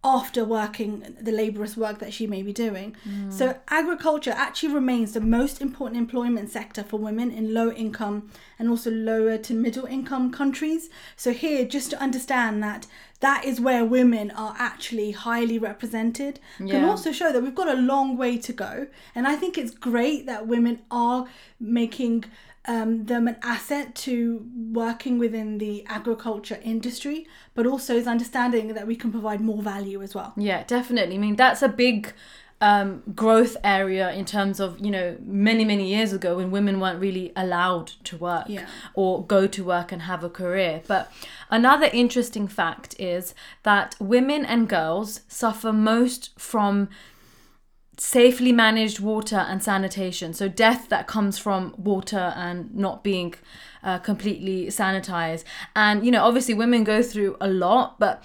after 0.04 0.44
working 0.44 1.16
the 1.18 1.32
laborious 1.32 1.76
work 1.76 1.98
that 1.98 2.12
she 2.12 2.26
may 2.26 2.42
be 2.42 2.52
doing. 2.52 2.94
Mm. 3.08 3.32
So, 3.32 3.58
agriculture 3.68 4.34
actually 4.36 4.74
remains 4.74 5.12
the 5.12 5.20
most 5.20 5.62
important 5.62 5.98
employment 5.98 6.50
sector 6.50 6.84
for 6.84 6.98
women 6.98 7.30
in 7.30 7.54
low 7.54 7.70
income 7.72 8.30
and 8.58 8.68
also 8.68 8.90
lower 8.90 9.38
to 9.38 9.54
middle 9.54 9.86
income 9.86 10.30
countries. 10.30 10.90
So, 11.16 11.32
here, 11.32 11.64
just 11.64 11.90
to 11.90 12.00
understand 12.00 12.62
that 12.62 12.86
that 13.20 13.46
is 13.46 13.58
where 13.58 13.86
women 13.86 14.30
are 14.32 14.54
actually 14.58 15.12
highly 15.12 15.58
represented, 15.58 16.38
can 16.58 16.84
also 16.84 17.10
show 17.10 17.32
that 17.32 17.42
we've 17.42 17.54
got 17.54 17.68
a 17.68 17.80
long 17.80 18.18
way 18.18 18.36
to 18.36 18.52
go. 18.52 18.86
And 19.14 19.26
I 19.26 19.36
think 19.36 19.56
it's 19.56 19.72
great 19.72 20.26
that 20.26 20.46
women 20.46 20.82
are 20.90 21.26
making 21.58 22.26
um, 22.66 23.04
them 23.06 23.28
an 23.28 23.36
asset 23.42 23.94
to 23.94 24.46
working 24.72 25.18
within 25.18 25.58
the 25.58 25.84
agriculture 25.86 26.58
industry, 26.62 27.26
but 27.54 27.66
also 27.66 27.94
is 27.94 28.06
understanding 28.06 28.68
that 28.74 28.86
we 28.86 28.96
can 28.96 29.10
provide 29.10 29.40
more 29.40 29.62
value 29.62 30.02
as 30.02 30.14
well. 30.14 30.32
Yeah, 30.36 30.64
definitely. 30.64 31.16
I 31.16 31.18
mean, 31.18 31.36
that's 31.36 31.62
a 31.62 31.68
big 31.68 32.12
um, 32.60 33.02
growth 33.14 33.56
area 33.62 34.12
in 34.12 34.24
terms 34.24 34.60
of, 34.60 34.78
you 34.80 34.90
know, 34.90 35.16
many, 35.20 35.64
many 35.66 35.88
years 35.94 36.12
ago 36.14 36.36
when 36.36 36.50
women 36.50 36.80
weren't 36.80 37.00
really 37.00 37.32
allowed 37.36 37.88
to 38.04 38.16
work 38.16 38.46
Yeah. 38.48 38.66
or 38.94 39.26
go 39.26 39.46
to 39.46 39.62
work 39.64 39.92
and 39.92 40.02
have 40.02 40.24
a 40.24 40.30
career. 40.30 40.80
But 40.86 41.12
another 41.50 41.90
interesting 41.92 42.48
fact 42.48 42.98
is 42.98 43.34
that 43.64 43.96
women 44.00 44.46
and 44.46 44.68
girls 44.68 45.20
suffer 45.28 45.72
most 45.72 46.30
from 46.38 46.88
safely 47.96 48.52
managed 48.52 49.00
water 49.00 49.36
and 49.36 49.62
sanitation. 49.62 50.32
So, 50.34 50.48
death 50.48 50.88
that 50.88 51.06
comes 51.06 51.38
from 51.38 51.74
water 51.76 52.32
and 52.36 52.74
not 52.74 53.04
being 53.04 53.34
uh, 53.82 53.98
completely 53.98 54.66
sanitized. 54.66 55.44
And, 55.76 56.04
you 56.04 56.10
know, 56.10 56.24
obviously 56.24 56.54
women 56.54 56.84
go 56.84 57.02
through 57.02 57.36
a 57.40 57.48
lot, 57.48 57.98
but 57.98 58.22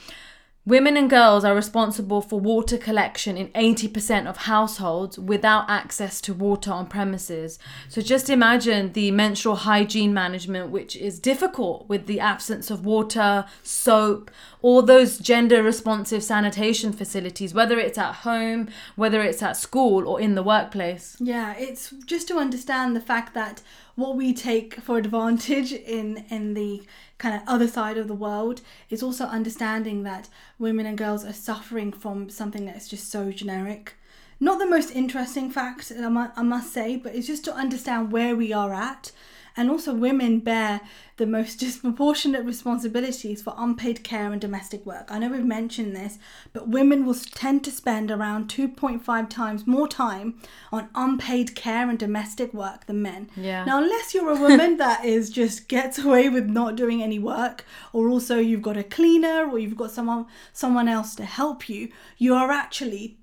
women 0.66 0.98
and 0.98 1.10
girls 1.10 1.44
are 1.44 1.56
responsible 1.56 2.22
for 2.22 2.40
water 2.40 2.78
collection 2.78 3.38
in 3.38 3.48
80% 3.50 4.28
of 4.28 4.38
households 4.38 5.18
without 5.18 5.70
access 5.70 6.22
to 6.22 6.34
water 6.34 6.72
on 6.72 6.88
premises. 6.88 7.58
So, 7.88 8.02
just 8.02 8.30
imagine 8.30 8.94
the 8.94 9.12
menstrual 9.12 9.56
hygiene 9.56 10.14
management, 10.14 10.70
which 10.70 10.96
is 10.96 11.20
difficult 11.20 11.88
with 11.90 12.06
the 12.06 12.20
absence 12.20 12.70
of 12.70 12.86
water, 12.86 13.46
soap, 13.64 14.30
all 14.62 14.82
those 14.82 15.18
gender 15.18 15.64
responsive 15.64 16.24
sanitation 16.24 16.92
facilities, 16.92 17.54
whether 17.54 17.80
it's 17.80 17.98
at 17.98 18.16
home, 18.16 18.70
whether 18.96 19.22
it's 19.22 19.42
at 19.42 19.58
school, 19.58 20.08
or 20.08 20.20
in 20.20 20.36
the 20.36 20.44
workplace. 20.44 21.16
Yeah, 21.20 21.56
it's 21.58 21.92
just 22.06 22.28
to 22.28 22.38
understand 22.38 22.96
the 22.96 23.02
fact 23.02 23.34
that 23.34 23.62
what 23.96 24.16
we 24.16 24.34
take 24.34 24.76
for 24.76 24.98
advantage 24.98 25.74
in 25.74 26.26
in 26.30 26.54
the 26.54 26.84
kind 27.20 27.36
of 27.36 27.42
other 27.48 27.68
side 27.68 27.98
of 27.98 28.08
the 28.08 28.16
world 28.16 28.62
is 28.90 29.04
also 29.04 29.26
understanding 29.26 30.02
that 30.04 30.28
women 30.58 30.88
and 30.88 30.98
girls 30.98 31.24
are 31.24 31.34
suffering 31.34 31.92
from 31.92 32.30
something 32.30 32.66
that's 32.66 32.88
just 32.88 33.12
so 33.12 33.32
generic. 33.32 33.94
Not 34.40 34.58
the 34.58 34.66
most 34.66 34.96
interesting 34.96 35.52
fact, 35.52 35.92
I 35.96 36.42
must 36.42 36.74
say, 36.74 36.96
but 36.96 37.14
it's 37.14 37.28
just 37.28 37.44
to 37.46 37.54
understand 37.54 38.12
where 38.12 38.36
we 38.36 38.52
are 38.54 38.74
at. 38.74 39.12
And 39.60 39.70
also, 39.70 39.94
women 39.94 40.40
bear 40.40 40.80
the 41.18 41.26
most 41.26 41.60
disproportionate 41.60 42.46
responsibilities 42.46 43.42
for 43.42 43.54
unpaid 43.58 44.06
care 44.06 44.32
and 44.32 44.40
domestic 44.40 44.86
work. 44.86 45.10
I 45.10 45.20
know 45.20 45.28
we've 45.28 45.44
mentioned 45.44 45.94
this, 45.94 46.18
but 46.54 46.70
women 46.70 47.06
will 47.06 47.14
tend 47.14 47.66
to 47.66 47.72
spend 47.72 48.10
around 48.10 48.48
2.5 48.48 49.30
times 49.30 49.68
more 49.68 49.90
time 49.90 50.40
on 50.72 50.88
unpaid 50.96 51.56
care 51.56 51.90
and 51.90 52.00
domestic 52.00 52.54
work 52.54 52.86
than 52.86 53.02
men. 53.02 53.30
Yeah. 53.36 53.66
Now, 53.66 53.84
unless 53.84 54.14
you're 54.14 54.30
a 54.32 54.40
woman 54.40 54.78
that 54.78 55.04
is 55.16 55.30
just 55.30 55.68
gets 55.68 56.00
away 56.00 56.30
with 56.30 56.46
not 56.46 56.78
doing 56.78 57.04
any 57.04 57.20
work, 57.20 57.66
or 57.92 58.08
also 58.08 58.40
you've 58.40 58.62
got 58.62 58.78
a 58.78 58.84
cleaner 58.84 59.46
or 59.46 59.60
you've 59.60 59.76
got 59.76 59.92
someone 59.92 60.26
someone 60.54 60.88
else 60.88 61.16
to 61.16 61.26
help 61.26 61.68
you, 61.68 61.90
you 62.18 62.34
are 62.34 62.50
actually 62.50 63.18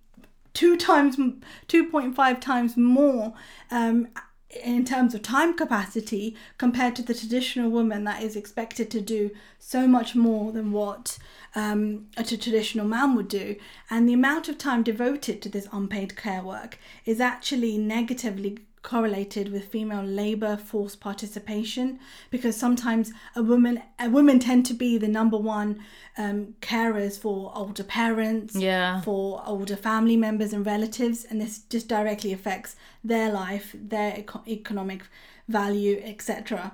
two 0.52 0.76
times 0.76 1.16
2.5 1.16 2.40
times 2.40 2.76
more 2.76 3.34
um, 3.70 4.08
in 4.50 4.84
terms 4.84 5.14
of 5.14 5.22
time 5.22 5.54
capacity 5.56 6.36
compared 6.56 6.94
to 6.96 7.02
the 7.02 7.14
traditional 7.14 7.68
woman 7.68 8.04
that 8.04 8.22
is 8.22 8.36
expected 8.36 8.90
to 8.90 9.00
do 9.00 9.30
so 9.58 9.86
much 9.86 10.14
more 10.14 10.52
than 10.52 10.72
what 10.72 11.18
um, 11.54 12.06
a 12.16 12.22
traditional 12.22 12.86
man 12.86 13.16
would 13.16 13.28
do. 13.28 13.56
And 13.90 14.08
the 14.08 14.12
amount 14.12 14.48
of 14.48 14.58
time 14.58 14.82
devoted 14.82 15.42
to 15.42 15.48
this 15.48 15.68
unpaid 15.72 16.16
care 16.16 16.42
work 16.42 16.78
is 17.04 17.20
actually 17.20 17.76
negatively 17.76 18.58
correlated 18.92 19.46
with 19.52 19.64
female 19.76 20.04
labor 20.22 20.56
force 20.56 20.94
participation 20.96 21.98
because 22.30 22.56
sometimes 22.56 23.12
a 23.34 23.42
woman 23.42 23.82
a 23.98 24.08
women 24.08 24.38
tend 24.38 24.64
to 24.64 24.74
be 24.74 24.96
the 24.98 25.08
number 25.08 25.36
one 25.36 25.70
um, 26.16 26.54
carers 26.60 27.18
for 27.18 27.50
older 27.54 27.82
parents 27.84 28.54
Yeah. 28.54 29.00
for 29.02 29.42
older 29.44 29.76
family 29.76 30.16
members 30.16 30.52
and 30.52 30.64
relatives 30.64 31.18
and 31.28 31.40
this 31.40 31.58
just 31.74 31.88
directly 31.88 32.32
affects 32.32 32.76
their 33.02 33.28
life 33.32 33.74
their 33.94 34.10
eco- 34.20 34.44
economic 34.58 35.02
value 35.48 35.96
etc 36.04 36.72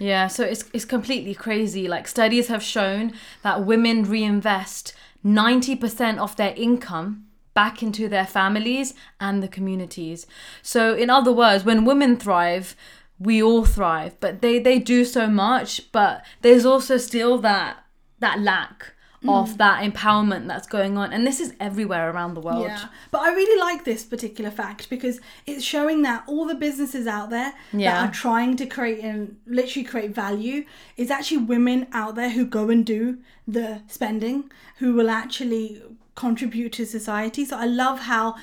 Yeah, 0.00 0.28
so 0.28 0.42
it's 0.52 0.64
it's 0.76 0.84
completely 0.96 1.34
crazy. 1.34 1.88
Like 1.94 2.06
studies 2.08 2.48
have 2.48 2.62
shown 2.62 3.12
that 3.42 3.56
women 3.72 3.96
reinvest 4.16 4.94
90% 5.24 6.18
of 6.18 6.36
their 6.36 6.54
income 6.56 7.24
back 7.58 7.82
into 7.82 8.08
their 8.08 8.24
families 8.24 8.94
and 9.18 9.42
the 9.42 9.48
communities. 9.48 10.28
So 10.62 10.94
in 10.94 11.10
other 11.10 11.32
words, 11.32 11.64
when 11.64 11.84
women 11.84 12.16
thrive, 12.16 12.76
we 13.18 13.42
all 13.42 13.64
thrive, 13.64 14.14
but 14.20 14.42
they 14.42 14.60
they 14.60 14.78
do 14.78 15.04
so 15.04 15.26
much, 15.26 15.90
but 15.90 16.24
there's 16.42 16.64
also 16.64 16.98
still 16.98 17.36
that 17.38 17.84
that 18.20 18.38
lack 18.38 18.94
mm. 19.24 19.30
of 19.30 19.58
that 19.58 19.82
empowerment 19.82 20.46
that's 20.46 20.68
going 20.68 20.96
on. 20.96 21.12
And 21.12 21.26
this 21.26 21.40
is 21.40 21.52
everywhere 21.58 22.10
around 22.12 22.34
the 22.34 22.40
world. 22.40 22.66
Yeah, 22.66 22.86
but 23.10 23.22
I 23.22 23.34
really 23.34 23.60
like 23.60 23.84
this 23.84 24.04
particular 24.04 24.52
fact 24.52 24.88
because 24.88 25.20
it's 25.44 25.64
showing 25.64 26.02
that 26.02 26.22
all 26.28 26.46
the 26.46 26.54
businesses 26.54 27.06
out 27.06 27.30
there 27.30 27.54
Yeah. 27.72 27.92
that 27.92 28.08
are 28.08 28.12
trying 28.12 28.56
to 28.56 28.66
create 28.66 29.02
and 29.02 29.36
literally 29.46 29.84
create 29.84 30.14
value 30.14 30.64
is 30.96 31.10
actually 31.10 31.38
women 31.38 31.88
out 31.92 32.14
there 32.14 32.30
who 32.30 32.44
go 32.44 32.70
and 32.70 32.86
do 32.86 33.18
the 33.46 33.82
spending, 33.88 34.50
who 34.78 34.94
will 34.94 35.10
actually 35.10 35.82
contribute 36.18 36.72
to 36.72 36.84
society. 36.84 37.44
So 37.44 37.56
I 37.56 37.66
love 37.66 38.00
how 38.00 38.34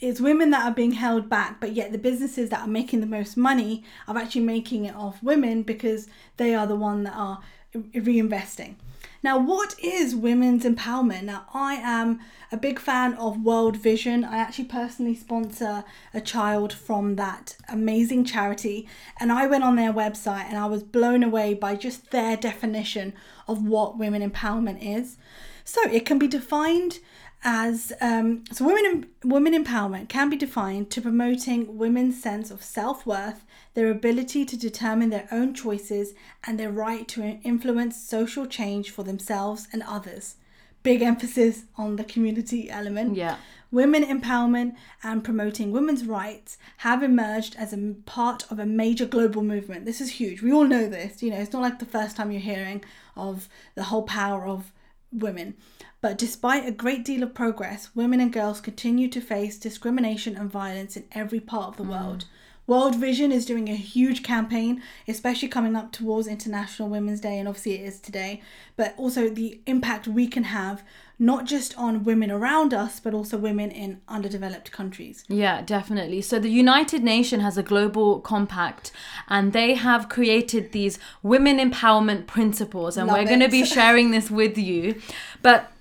it's 0.00 0.20
women 0.20 0.50
that 0.50 0.66
are 0.66 0.74
being 0.74 0.92
held 0.92 1.30
back, 1.30 1.60
but 1.60 1.72
yet 1.72 1.90
the 1.90 1.98
businesses 1.98 2.50
that 2.50 2.60
are 2.60 2.68
making 2.68 3.00
the 3.00 3.06
most 3.06 3.38
money 3.38 3.84
are 4.06 4.18
actually 4.18 4.42
making 4.42 4.84
it 4.84 4.94
off 4.94 5.22
women 5.22 5.62
because 5.62 6.08
they 6.36 6.54
are 6.54 6.66
the 6.66 6.76
one 6.76 7.04
that 7.04 7.14
are 7.16 7.40
reinvesting. 7.74 8.74
Now, 9.22 9.38
what 9.38 9.76
is 9.78 10.14
women's 10.14 10.64
empowerment? 10.64 11.22
Now, 11.22 11.46
I 11.54 11.74
am 11.74 12.20
a 12.50 12.56
big 12.56 12.78
fan 12.78 13.14
of 13.14 13.42
World 13.42 13.76
Vision. 13.76 14.24
I 14.24 14.36
actually 14.36 14.64
personally 14.64 15.14
sponsor 15.14 15.84
a 16.12 16.20
child 16.20 16.72
from 16.72 17.16
that 17.16 17.56
amazing 17.68 18.24
charity, 18.24 18.88
and 19.18 19.32
I 19.32 19.46
went 19.46 19.64
on 19.64 19.76
their 19.76 19.92
website 19.92 20.46
and 20.48 20.58
I 20.58 20.66
was 20.66 20.82
blown 20.82 21.22
away 21.22 21.54
by 21.54 21.76
just 21.76 22.10
their 22.10 22.36
definition 22.36 23.14
of 23.46 23.64
what 23.64 23.96
women 23.96 24.28
empowerment 24.28 24.80
is. 24.82 25.16
So, 25.64 25.80
it 25.88 26.04
can 26.04 26.18
be 26.18 26.26
defined 26.26 26.98
as 27.44 27.92
um, 28.00 28.44
so 28.52 28.64
women 28.64 29.06
women 29.24 29.52
empowerment 29.52 30.08
can 30.08 30.30
be 30.30 30.36
defined 30.36 30.90
to 30.90 31.00
promoting 31.02 31.76
women's 31.76 32.22
sense 32.22 32.50
of 32.50 32.62
self-worth 32.62 33.44
their 33.74 33.90
ability 33.90 34.44
to 34.44 34.56
determine 34.56 35.10
their 35.10 35.26
own 35.32 35.54
choices 35.54 36.14
and 36.46 36.58
their 36.58 36.70
right 36.70 37.08
to 37.08 37.22
influence 37.42 37.96
social 37.96 38.46
change 38.46 38.90
for 38.90 39.02
themselves 39.02 39.66
and 39.72 39.82
others. 39.82 40.36
Big 40.82 41.00
emphasis 41.02 41.64
on 41.76 41.96
the 41.96 42.04
community 42.04 42.70
element. 42.70 43.16
Yeah. 43.16 43.36
women 43.70 44.04
empowerment 44.04 44.74
and 45.02 45.24
promoting 45.24 45.72
women's 45.72 46.04
rights 46.04 46.58
have 46.78 47.02
emerged 47.02 47.56
as 47.56 47.72
a 47.72 47.94
part 48.04 48.44
of 48.52 48.58
a 48.58 48.66
major 48.66 49.06
global 49.06 49.42
movement. 49.42 49.86
This 49.86 50.00
is 50.00 50.10
huge. 50.10 50.42
We 50.42 50.52
all 50.52 50.66
know 50.66 50.88
this 50.88 51.22
you 51.22 51.30
know 51.30 51.38
it's 51.38 51.52
not 51.52 51.62
like 51.62 51.78
the 51.78 51.86
first 51.86 52.16
time 52.16 52.30
you're 52.30 52.40
hearing 52.54 52.84
of 53.16 53.48
the 53.74 53.84
whole 53.84 54.02
power 54.02 54.46
of 54.46 54.70
women. 55.12 55.54
But 56.00 56.18
despite 56.18 56.66
a 56.66 56.72
great 56.72 57.04
deal 57.04 57.22
of 57.22 57.34
progress, 57.34 57.94
women 57.94 58.20
and 58.20 58.32
girls 58.32 58.60
continue 58.60 59.08
to 59.08 59.20
face 59.20 59.58
discrimination 59.58 60.36
and 60.36 60.50
violence 60.50 60.96
in 60.96 61.04
every 61.12 61.40
part 61.40 61.68
of 61.68 61.76
the 61.76 61.84
mm. 61.84 61.90
world. 61.90 62.24
World 62.66 62.96
Vision 62.96 63.32
is 63.32 63.44
doing 63.44 63.68
a 63.68 63.74
huge 63.74 64.22
campaign, 64.22 64.82
especially 65.08 65.48
coming 65.48 65.74
up 65.74 65.92
towards 65.92 66.28
International 66.28 66.88
Women's 66.88 67.20
Day, 67.20 67.38
and 67.38 67.48
obviously 67.48 67.74
it 67.74 67.82
is 67.82 68.00
today, 68.00 68.40
but 68.76 68.94
also 68.96 69.28
the 69.28 69.60
impact 69.66 70.06
we 70.06 70.26
can 70.26 70.44
have 70.44 70.82
not 71.22 71.44
just 71.44 71.76
on 71.78 72.02
women 72.02 72.32
around 72.32 72.74
us, 72.74 72.98
but 72.98 73.14
also 73.14 73.38
women 73.38 73.70
in 73.70 74.00
underdeveloped 74.08 74.72
countries. 74.72 75.24
Yeah, 75.28 75.62
definitely. 75.62 76.20
So 76.20 76.40
the 76.40 76.48
United 76.48 77.04
Nation 77.04 77.38
has 77.38 77.56
a 77.56 77.62
global 77.62 78.20
compact 78.20 78.90
and 79.28 79.52
they 79.52 79.74
have 79.74 80.08
created 80.08 80.72
these 80.72 80.98
women 81.22 81.58
empowerment 81.58 82.26
principles 82.26 82.96
and 82.96 83.06
Love 83.06 83.18
we're 83.18 83.26
going 83.26 83.38
to 83.38 83.48
be 83.48 83.64
sharing 83.64 84.10
this 84.10 84.32
with 84.32 84.58
you. 84.58 85.00
But 85.42 85.71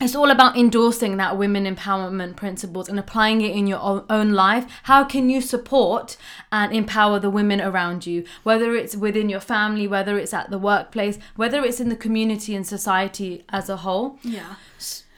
it's 0.00 0.14
all 0.14 0.30
about 0.30 0.56
endorsing 0.56 1.16
that 1.16 1.38
women 1.38 1.64
empowerment 1.64 2.36
principles 2.36 2.88
and 2.88 2.98
applying 2.98 3.40
it 3.40 3.56
in 3.56 3.66
your 3.66 4.04
own 4.10 4.32
life. 4.32 4.66
How 4.84 5.04
can 5.04 5.30
you 5.30 5.40
support 5.40 6.16
and 6.52 6.72
empower 6.72 7.18
the 7.18 7.30
women 7.30 7.60
around 7.60 8.06
you, 8.06 8.24
whether 8.42 8.74
it's 8.74 8.94
within 8.94 9.28
your 9.28 9.40
family, 9.40 9.88
whether 9.88 10.18
it's 10.18 10.34
at 10.34 10.50
the 10.50 10.58
workplace, 10.58 11.18
whether 11.34 11.64
it's 11.64 11.80
in 11.80 11.88
the 11.88 11.96
community 11.96 12.54
and 12.54 12.66
society 12.66 13.44
as 13.48 13.70
a 13.70 13.78
whole? 13.78 14.18
Yeah. 14.22 14.56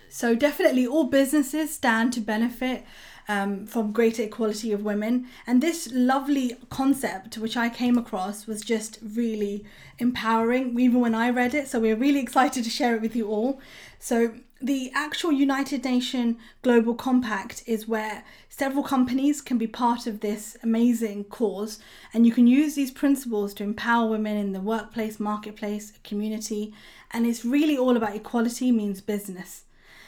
So 0.08 0.34
definitely, 0.34 0.86
all 0.86 1.04
businesses 1.04 1.74
stand 1.74 2.12
to 2.12 2.20
benefit 2.20 2.84
um, 3.28 3.66
from 3.66 3.92
greater 3.92 4.22
equality 4.22 4.72
of 4.72 4.84
women. 4.84 5.26
And 5.46 5.62
this 5.62 5.88
lovely 5.92 6.56
concept, 6.70 7.36
which 7.36 7.56
I 7.56 7.68
came 7.68 7.98
across, 7.98 8.46
was 8.46 8.62
just 8.62 8.98
really 9.02 9.64
empowering, 9.98 10.78
even 10.80 11.00
when 11.00 11.14
I 11.14 11.30
read 11.30 11.54
it. 11.54 11.68
So 11.68 11.78
we're 11.78 11.96
really 11.96 12.20
excited 12.20 12.64
to 12.64 12.70
share 12.70 12.96
it 12.96 13.02
with 13.02 13.14
you 13.14 13.28
all. 13.28 13.60
So 13.98 14.34
the 14.60 14.90
actual 14.94 15.30
United 15.30 15.84
Nations 15.84 16.36
Global 16.62 16.94
Compact 16.94 17.62
is 17.66 17.86
where 17.86 18.24
several 18.48 18.82
companies 18.82 19.40
can 19.40 19.56
be 19.56 19.68
part 19.68 20.06
of 20.06 20.20
this 20.20 20.56
amazing 20.62 21.24
cause, 21.24 21.78
and 22.12 22.26
you 22.26 22.32
can 22.32 22.46
use 22.46 22.74
these 22.74 22.90
principles 22.90 23.54
to 23.54 23.62
empower 23.62 24.08
women 24.08 24.36
in 24.36 24.52
the 24.52 24.60
workplace, 24.60 25.20
marketplace, 25.20 25.92
community, 26.02 26.74
and 27.12 27.26
it's 27.26 27.44
really 27.44 27.78
all 27.78 27.96
about 27.96 28.16
equality 28.16 28.72
means 28.72 29.00
business. 29.00 29.64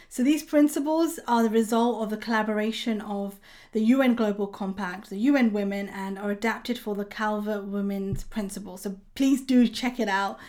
So 0.09 0.25
these 0.25 0.43
principles 0.43 1.21
are 1.29 1.45
the 1.45 1.49
result 1.49 2.03
of 2.03 2.11
the 2.11 2.17
collaboration 2.17 3.01
of 3.01 3.39
the 3.71 3.81
UN 3.81 4.17
Global 4.17 4.49
Compact, 4.49 5.09
the 5.09 5.19
UN 5.19 5.53
Women, 5.53 5.89
and 5.89 6.19
are 6.19 6.33
adapted 6.33 6.77
for 6.77 6.97
the 6.97 7.05
Calvert 7.05 7.67
Women's 7.67 8.25
Principles. 8.25 8.83
So 8.83 8.97
please 9.15 9.41
do 9.41 9.69
check 9.69 10.01
it 10.01 10.09
out. 10.09 10.41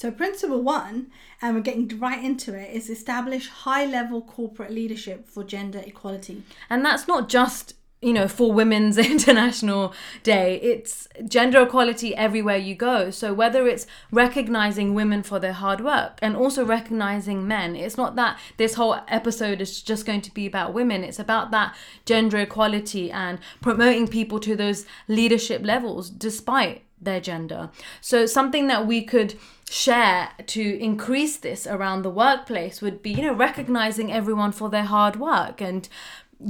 So 0.00 0.10
principle 0.10 0.62
one, 0.62 1.10
and 1.42 1.54
we're 1.54 1.60
getting 1.60 1.86
right 1.98 2.24
into 2.24 2.54
it, 2.58 2.74
is 2.74 2.88
establish 2.88 3.50
high-level 3.50 4.22
corporate 4.22 4.70
leadership 4.70 5.28
for 5.28 5.44
gender 5.44 5.82
equality. 5.86 6.42
And 6.70 6.82
that's 6.82 7.06
not 7.06 7.28
just, 7.28 7.74
you 8.00 8.14
know, 8.14 8.26
for 8.26 8.50
Women's 8.50 8.96
International 9.14 9.92
Day. 10.22 10.58
It's 10.62 11.06
gender 11.28 11.60
equality 11.60 12.16
everywhere 12.16 12.56
you 12.56 12.74
go. 12.74 13.10
So 13.10 13.34
whether 13.34 13.66
it's 13.66 13.86
recognizing 14.10 14.94
women 14.94 15.22
for 15.22 15.38
their 15.38 15.52
hard 15.52 15.82
work 15.82 16.18
and 16.22 16.34
also 16.34 16.64
recognizing 16.64 17.46
men, 17.46 17.76
it's 17.76 17.98
not 17.98 18.16
that 18.16 18.38
this 18.56 18.76
whole 18.76 19.00
episode 19.06 19.60
is 19.60 19.82
just 19.82 20.06
going 20.06 20.22
to 20.22 20.32
be 20.32 20.46
about 20.46 20.72
women. 20.72 21.04
It's 21.04 21.18
about 21.18 21.50
that 21.50 21.76
gender 22.06 22.38
equality 22.38 23.10
and 23.10 23.38
promoting 23.60 24.08
people 24.08 24.40
to 24.40 24.56
those 24.56 24.86
leadership 25.08 25.62
levels 25.62 26.08
despite 26.08 26.84
their 27.00 27.20
gender. 27.20 27.70
So 28.00 28.26
something 28.26 28.66
that 28.68 28.86
we 28.86 29.02
could 29.02 29.34
share 29.68 30.30
to 30.46 30.78
increase 30.78 31.36
this 31.36 31.66
around 31.66 32.02
the 32.02 32.10
workplace 32.10 32.82
would 32.82 33.02
be, 33.02 33.10
you 33.10 33.22
know, 33.22 33.34
recognizing 33.34 34.12
everyone 34.12 34.52
for 34.52 34.68
their 34.68 34.84
hard 34.84 35.16
work 35.16 35.60
and 35.60 35.88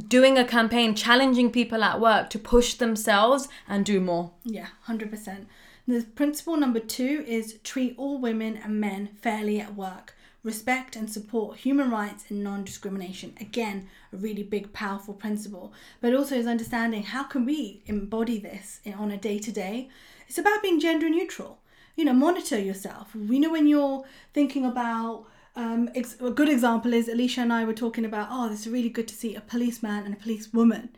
doing 0.08 0.38
a 0.38 0.44
campaign 0.44 0.94
challenging 0.94 1.50
people 1.50 1.82
at 1.82 2.00
work 2.00 2.30
to 2.30 2.38
push 2.38 2.74
themselves 2.74 3.48
and 3.68 3.84
do 3.84 4.00
more. 4.00 4.32
Yeah, 4.44 4.68
100%. 4.86 5.46
The 5.86 6.06
principle 6.14 6.56
number 6.56 6.78
two 6.78 7.24
is 7.26 7.58
treat 7.64 7.94
all 7.98 8.18
women 8.18 8.56
and 8.56 8.80
men 8.80 9.08
fairly 9.20 9.60
at 9.60 9.74
work. 9.74 10.14
Respect 10.42 10.96
and 10.96 11.10
support 11.10 11.58
human 11.58 11.90
rights 11.90 12.24
and 12.30 12.42
non 12.42 12.64
discrimination. 12.64 13.34
Again, 13.40 13.88
a 14.12 14.16
really 14.16 14.42
big, 14.42 14.72
powerful 14.72 15.12
principle. 15.12 15.72
But 16.00 16.14
also 16.14 16.36
is 16.36 16.46
understanding 16.46 17.02
how 17.02 17.24
can 17.24 17.44
we 17.44 17.82
embody 17.86 18.38
this 18.38 18.80
on 18.96 19.10
a 19.10 19.18
day 19.18 19.38
to 19.38 19.52
day. 19.52 19.90
It's 20.30 20.38
about 20.38 20.62
being 20.62 20.78
gender 20.78 21.10
neutral. 21.10 21.58
You 21.96 22.04
know, 22.04 22.12
monitor 22.12 22.56
yourself. 22.56 23.16
We 23.16 23.40
know 23.40 23.50
when 23.50 23.66
you're 23.66 24.04
thinking 24.32 24.64
about 24.64 25.26
um, 25.56 25.90
ex- 25.96 26.16
a 26.20 26.30
good 26.30 26.48
example 26.48 26.94
is 26.94 27.08
Alisha 27.08 27.38
and 27.38 27.52
I 27.52 27.64
were 27.64 27.72
talking 27.74 28.04
about, 28.04 28.28
oh, 28.30 28.48
this 28.48 28.60
is 28.60 28.68
really 28.68 28.90
good 28.90 29.08
to 29.08 29.14
see 29.14 29.34
a 29.34 29.40
policeman 29.40 30.04
and 30.04 30.14
a 30.14 30.16
policewoman. 30.16 30.90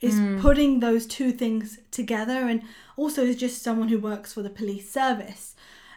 Is 0.00 0.14
putting 0.40 0.80
those 0.80 1.06
two 1.06 1.32
things 1.32 1.80
together, 1.90 2.48
and 2.48 2.62
also 2.96 3.24
is 3.24 3.36
just 3.36 3.62
someone 3.62 3.88
who 3.88 3.98
works 3.98 4.32
for 4.32 4.42
the 4.42 4.48
police 4.60 4.88
service. 4.88 5.54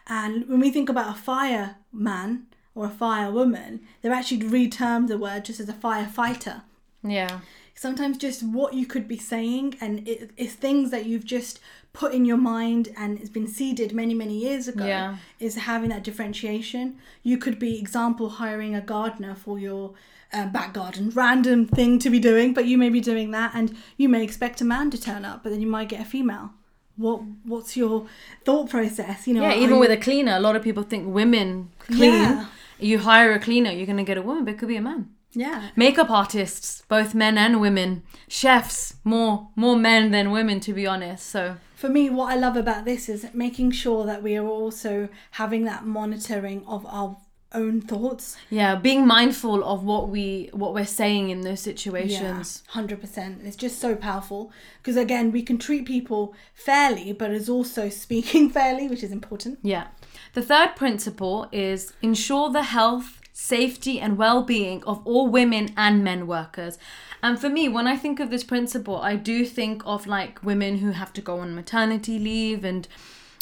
And 0.08 0.48
when 0.48 0.58
we 0.60 0.70
think 0.72 0.88
about 0.90 1.16
a 1.16 1.18
fireman 1.18 2.46
or 2.74 2.86
a 2.86 2.90
firewoman, 2.90 3.80
they've 4.00 4.12
actually 4.20 4.40
retermed 4.42 5.06
the 5.08 5.16
word 5.18 5.44
just 5.44 5.60
as 5.60 5.68
a 5.68 5.72
firefighter 5.72 6.62
Yeah. 7.04 7.40
sometimes 7.74 8.18
just 8.18 8.42
what 8.42 8.74
you 8.74 8.86
could 8.86 9.06
be 9.06 9.18
saying 9.18 9.76
and 9.80 10.06
it, 10.08 10.30
it's 10.36 10.54
things 10.54 10.90
that 10.90 11.06
you've 11.06 11.24
just 11.24 11.60
put 11.92 12.14
in 12.14 12.24
your 12.24 12.38
mind 12.38 12.88
and 12.96 13.18
it's 13.18 13.28
been 13.30 13.46
seeded 13.46 13.92
many 13.92 14.14
many 14.14 14.36
years 14.38 14.66
ago 14.68 14.86
Yeah. 14.86 15.16
is 15.38 15.54
having 15.56 15.90
that 15.90 16.02
differentiation 16.02 16.96
you 17.22 17.36
could 17.38 17.58
be 17.58 17.78
example 17.78 18.28
hiring 18.30 18.74
a 18.74 18.80
gardener 18.80 19.34
for 19.34 19.58
your 19.58 19.92
uh, 20.32 20.46
back 20.46 20.72
garden 20.72 21.10
random 21.14 21.66
thing 21.66 21.98
to 21.98 22.08
be 22.08 22.18
doing 22.18 22.54
but 22.54 22.64
you 22.64 22.78
may 22.78 22.88
be 22.88 23.00
doing 23.00 23.30
that 23.32 23.50
and 23.54 23.76
you 23.98 24.08
may 24.08 24.22
expect 24.24 24.60
a 24.62 24.64
man 24.64 24.90
to 24.90 24.98
turn 25.00 25.24
up 25.26 25.42
but 25.42 25.50
then 25.50 25.60
you 25.60 25.66
might 25.66 25.88
get 25.90 26.00
a 26.00 26.04
female 26.06 26.50
what 26.96 27.20
what's 27.44 27.76
your 27.76 28.06
thought 28.46 28.70
process 28.70 29.26
you 29.28 29.34
know 29.34 29.42
Yeah, 29.42 29.54
even 29.54 29.74
you- 29.74 29.80
with 29.80 29.90
a 29.90 29.96
cleaner, 29.98 30.34
a 30.36 30.40
lot 30.40 30.56
of 30.56 30.62
people 30.62 30.82
think 30.82 31.02
women 31.14 31.70
clean. 31.78 32.12
Yeah. 32.12 32.46
You 32.78 32.98
hire 32.98 33.32
a 33.32 33.38
cleaner, 33.38 33.70
you're 33.70 33.86
going 33.86 33.98
to 34.04 34.10
get 34.12 34.18
a 34.18 34.22
woman, 34.22 34.44
but 34.44 34.54
it 34.54 34.58
could 34.58 34.68
be 34.68 34.76
a 34.76 34.82
man. 34.82 35.08
Yeah 35.34 35.70
Makeup 35.76 36.10
artists, 36.10 36.82
both 36.88 37.14
men 37.14 37.38
and 37.38 37.60
women. 37.60 38.02
Chefs, 38.28 38.94
more 39.04 39.48
more 39.56 39.76
men 39.76 40.10
than 40.10 40.30
women 40.30 40.60
to 40.60 40.72
be 40.72 40.86
honest. 40.86 41.26
So, 41.26 41.56
For 41.76 41.88
me, 41.88 42.10
what 42.10 42.32
I 42.32 42.36
love 42.36 42.56
about 42.56 42.84
this 42.84 43.08
is 43.08 43.26
making 43.34 43.72
sure 43.72 44.04
that 44.06 44.22
we 44.22 44.36
are 44.36 44.46
also 44.46 45.08
having 45.32 45.64
that 45.64 45.84
monitoring 45.84 46.64
of 46.66 46.84
our 46.86 47.16
own 47.54 47.82
thoughts. 47.82 48.36
yeah, 48.48 48.74
being 48.76 49.06
mindful 49.06 49.62
of 49.64 49.84
what 49.84 50.08
we 50.08 50.48
what 50.52 50.72
we're 50.74 50.86
saying 50.86 51.28
in 51.30 51.42
those 51.42 51.60
situations. 51.60 52.62
hundred 52.68 53.00
percent. 53.00 53.42
It's 53.44 53.56
just 53.56 53.78
so 53.78 53.94
powerful 53.94 54.50
because 54.78 54.96
again, 54.96 55.32
we 55.32 55.42
can 55.42 55.58
treat 55.58 55.84
people 55.86 56.34
fairly, 56.54 57.12
but 57.12 57.30
it's 57.30 57.48
also 57.48 57.88
speaking 57.90 58.48
fairly, 58.58 58.88
which 58.88 59.02
is 59.02 59.12
important. 59.12 59.58
Yeah. 59.62 59.88
The 60.34 60.42
third 60.42 60.76
principle 60.76 61.48
is 61.52 61.92
ensure 62.02 62.50
the 62.50 62.62
health 62.62 63.20
safety, 63.42 63.98
and 63.98 64.16
well 64.16 64.42
being 64.42 64.84
of 64.84 65.04
all 65.04 65.26
women 65.26 65.74
and 65.76 66.04
men 66.04 66.26
workers. 66.28 66.78
And 67.22 67.40
for 67.40 67.48
me, 67.48 67.68
when 67.68 67.88
I 67.88 67.96
think 67.96 68.20
of 68.20 68.30
this 68.30 68.44
principle, 68.44 68.96
I 68.98 69.16
do 69.16 69.44
think 69.44 69.82
of 69.84 70.06
like 70.06 70.42
women 70.44 70.78
who 70.78 70.92
have 70.92 71.12
to 71.14 71.20
go 71.20 71.40
on 71.40 71.54
maternity 71.54 72.18
leave 72.18 72.64
and 72.64 72.86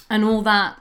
and 0.08 0.24
all 0.24 0.42
that 0.42 0.80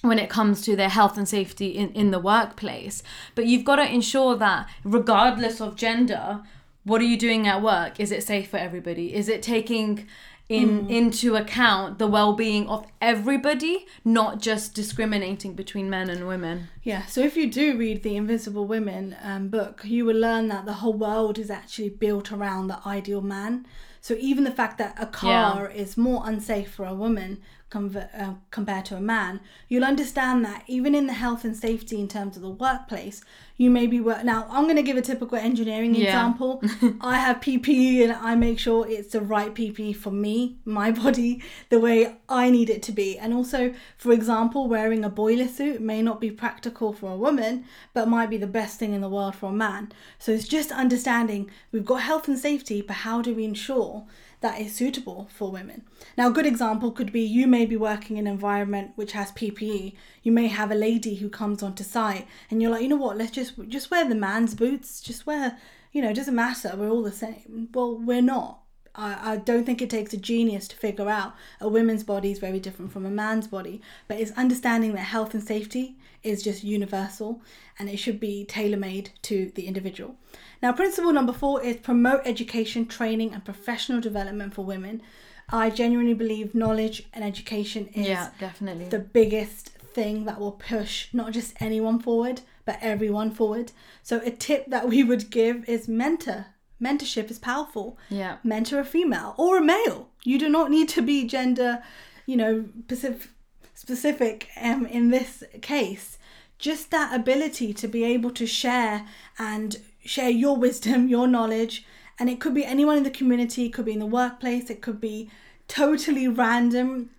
when 0.00 0.18
it 0.18 0.30
comes 0.30 0.62
to 0.62 0.76
their 0.76 0.88
health 0.88 1.16
and 1.16 1.28
safety 1.28 1.68
in, 1.68 1.90
in 1.92 2.10
the 2.10 2.18
workplace. 2.18 3.02
But 3.34 3.46
you've 3.46 3.64
got 3.64 3.76
to 3.76 3.90
ensure 3.90 4.34
that 4.36 4.68
regardless 4.82 5.60
of 5.60 5.76
gender, 5.76 6.42
what 6.84 7.00
are 7.00 7.10
you 7.12 7.18
doing 7.18 7.46
at 7.46 7.62
work? 7.62 8.00
Is 8.00 8.10
it 8.10 8.22
safe 8.22 8.48
for 8.50 8.58
everybody? 8.58 9.14
Is 9.14 9.28
it 9.28 9.42
taking 9.42 10.06
in 10.48 10.90
into 10.90 11.36
account 11.36 11.98
the 11.98 12.06
well-being 12.06 12.68
of 12.68 12.86
everybody, 13.00 13.86
not 14.04 14.40
just 14.40 14.74
discriminating 14.74 15.54
between 15.54 15.88
men 15.88 16.10
and 16.10 16.28
women? 16.28 16.68
Yeah, 16.82 17.06
so 17.06 17.22
if 17.22 17.36
you 17.36 17.50
do 17.50 17.76
read 17.76 18.02
the 18.02 18.16
Invisible 18.16 18.66
Women 18.66 19.16
um, 19.22 19.48
book, 19.48 19.82
you 19.84 20.04
will 20.04 20.16
learn 20.16 20.48
that 20.48 20.66
the 20.66 20.74
whole 20.74 20.92
world 20.92 21.38
is 21.38 21.50
actually 21.50 21.88
built 21.88 22.30
around 22.30 22.68
the 22.68 22.80
ideal 22.86 23.22
man. 23.22 23.66
So 24.00 24.16
even 24.20 24.44
the 24.44 24.50
fact 24.50 24.76
that 24.78 24.94
a 24.98 25.06
car 25.06 25.70
is 25.70 25.96
more 25.96 26.22
unsafe 26.26 26.70
for 26.70 26.84
a 26.84 26.94
woman 26.94 27.40
conver- 27.74 28.08
uh, 28.22 28.34
compared 28.50 28.84
to 28.86 28.96
a 28.96 29.00
man, 29.00 29.40
you'll 29.68 29.84
understand 29.84 30.44
that 30.44 30.62
even 30.66 30.94
in 30.94 31.06
the 31.06 31.12
health 31.24 31.44
and 31.44 31.56
safety 31.56 32.00
in 32.00 32.08
terms 32.08 32.36
of 32.36 32.42
the 32.42 32.50
workplace, 32.50 33.22
you 33.56 33.70
may 33.70 33.86
be 33.86 34.00
work. 34.00 34.24
Now, 34.24 34.46
I'm 34.50 34.64
going 34.64 34.76
to 34.76 34.82
give 34.82 34.96
a 34.96 35.02
typical 35.02 35.38
engineering 35.38 35.94
Yeah. 35.94 36.04
example. 36.06 36.60
I 37.00 37.16
have 37.18 37.36
PPE 37.40 38.02
and 38.04 38.12
I 38.12 38.34
make 38.34 38.58
sure 38.58 38.86
it's 38.88 39.12
the 39.12 39.20
right 39.20 39.54
PPE 39.54 39.96
for 39.96 40.10
me, 40.10 40.56
my 40.64 40.90
body, 41.04 41.42
the 41.68 41.78
way 41.80 42.16
I 42.28 42.50
need 42.50 42.68
it 42.70 42.82
to 42.84 42.92
be. 42.92 43.18
And 43.18 43.32
also, 43.32 43.74
for 43.96 44.12
example, 44.12 44.68
wearing 44.68 45.04
a 45.04 45.10
boiler 45.10 45.48
suit 45.48 45.80
may 45.80 46.02
not 46.02 46.20
be 46.20 46.30
practical 46.30 46.92
for 46.92 47.12
a 47.12 47.16
woman, 47.16 47.64
but 47.92 48.08
might 48.08 48.30
be 48.30 48.36
the 48.38 48.46
best 48.60 48.78
thing 48.78 48.92
in 48.92 49.00
the 49.00 49.08
world 49.08 49.34
for 49.36 49.50
a 49.50 49.52
man. 49.52 49.92
So 50.18 50.32
it's 50.32 50.48
just 50.48 50.70
understanding 50.72 51.50
we've 51.72 51.84
got 51.84 52.02
health 52.02 52.26
and 52.28 52.38
safety, 52.38 52.82
but 52.82 52.96
how 53.08 53.22
do 53.22 53.34
we 53.34 53.44
ensure 53.44 54.04
that 54.44 54.60
is 54.60 54.74
suitable 54.74 55.26
for 55.34 55.50
women. 55.50 55.82
Now, 56.18 56.28
a 56.28 56.30
good 56.30 56.44
example 56.44 56.92
could 56.92 57.10
be 57.10 57.22
you 57.22 57.46
may 57.46 57.64
be 57.64 57.78
working 57.78 58.18
in 58.18 58.26
an 58.26 58.32
environment 58.34 58.92
which 58.94 59.12
has 59.12 59.32
PPE. 59.32 59.94
You 60.22 60.32
may 60.32 60.48
have 60.48 60.70
a 60.70 60.74
lady 60.74 61.14
who 61.14 61.30
comes 61.30 61.62
onto 61.62 61.82
site, 61.82 62.28
and 62.50 62.60
you're 62.60 62.70
like, 62.70 62.82
you 62.82 62.88
know 62.88 62.96
what? 62.96 63.16
Let's 63.16 63.30
just 63.30 63.54
just 63.68 63.90
wear 63.90 64.06
the 64.06 64.14
man's 64.14 64.54
boots. 64.54 65.00
Just 65.00 65.24
wear, 65.24 65.56
you 65.92 66.02
know, 66.02 66.10
it 66.10 66.16
doesn't 66.16 66.34
matter. 66.34 66.74
We're 66.76 66.90
all 66.90 67.02
the 67.02 67.10
same. 67.10 67.70
Well, 67.72 67.96
we're 67.98 68.20
not. 68.20 68.63
I, 68.94 69.32
I 69.32 69.36
don't 69.36 69.64
think 69.64 69.82
it 69.82 69.90
takes 69.90 70.12
a 70.12 70.16
genius 70.16 70.68
to 70.68 70.76
figure 70.76 71.08
out 71.08 71.34
a 71.60 71.68
woman's 71.68 72.04
body 72.04 72.30
is 72.30 72.38
very 72.38 72.60
different 72.60 72.92
from 72.92 73.04
a 73.06 73.10
man's 73.10 73.46
body, 73.48 73.80
but 74.08 74.18
it's 74.20 74.30
understanding 74.32 74.92
that 74.94 75.00
health 75.00 75.34
and 75.34 75.42
safety 75.42 75.96
is 76.22 76.42
just 76.42 76.64
universal 76.64 77.42
and 77.78 77.88
it 77.88 77.98
should 77.98 78.18
be 78.20 78.44
tailor 78.44 78.76
made 78.78 79.10
to 79.22 79.50
the 79.54 79.66
individual. 79.66 80.16
Now, 80.62 80.72
principle 80.72 81.12
number 81.12 81.32
four 81.32 81.62
is 81.62 81.76
promote 81.76 82.22
education, 82.24 82.86
training, 82.86 83.34
and 83.34 83.44
professional 83.44 84.00
development 84.00 84.54
for 84.54 84.64
women. 84.64 85.02
I 85.50 85.68
genuinely 85.70 86.14
believe 86.14 86.54
knowledge 86.54 87.02
and 87.12 87.22
education 87.22 87.88
is 87.88 88.06
Yeah, 88.06 88.30
definitely. 88.40 88.86
the 88.88 88.98
biggest 89.00 89.68
thing 89.68 90.24
that 90.24 90.40
will 90.40 90.52
push 90.52 91.08
not 91.12 91.32
just 91.32 91.52
anyone 91.60 91.98
forward, 91.98 92.40
but 92.64 92.78
everyone 92.80 93.30
forward. 93.30 93.72
So, 94.02 94.20
a 94.24 94.30
tip 94.30 94.66
that 94.68 94.88
we 94.88 95.04
would 95.04 95.30
give 95.30 95.68
is 95.68 95.86
mentor. 95.86 96.46
Mentorship 96.84 97.30
is 97.30 97.38
powerful. 97.38 97.96
yeah. 98.08 98.36
Mentor 98.44 98.80
a 98.80 98.84
female 98.84 99.34
or 99.38 99.58
a 99.58 99.64
male. 99.64 100.08
You 100.22 100.38
do 100.38 100.48
not 100.48 100.70
need 100.70 100.88
to 100.90 101.02
be 101.02 101.26
gender, 101.26 101.82
you 102.26 102.36
know, 102.36 102.66
specific, 102.84 103.30
specific 103.74 104.48
um, 104.60 104.86
in 104.86 105.10
this 105.10 105.42
case. 105.62 106.18
Just 106.58 106.90
that 106.90 107.14
ability 107.14 107.74
to 107.74 107.88
be 107.88 108.04
able 108.04 108.30
to 108.32 108.46
share 108.46 109.06
and 109.38 109.76
share 110.04 110.30
your 110.30 110.56
wisdom, 110.56 111.08
your 111.16 111.26
knowledge, 111.26 111.84
and 112.18 112.30
it 112.30 112.40
could 112.40 112.54
be 112.54 112.64
anyone 112.64 112.96
in 112.96 113.02
the 113.02 113.10
community, 113.10 113.66
it 113.66 113.72
could 113.72 113.84
be 113.86 113.92
in 113.92 113.98
the 113.98 114.06
workplace, 114.06 114.70
it 114.70 114.80
could 114.82 115.00
be 115.00 115.30
totally 115.66 116.28
random. 116.28 117.10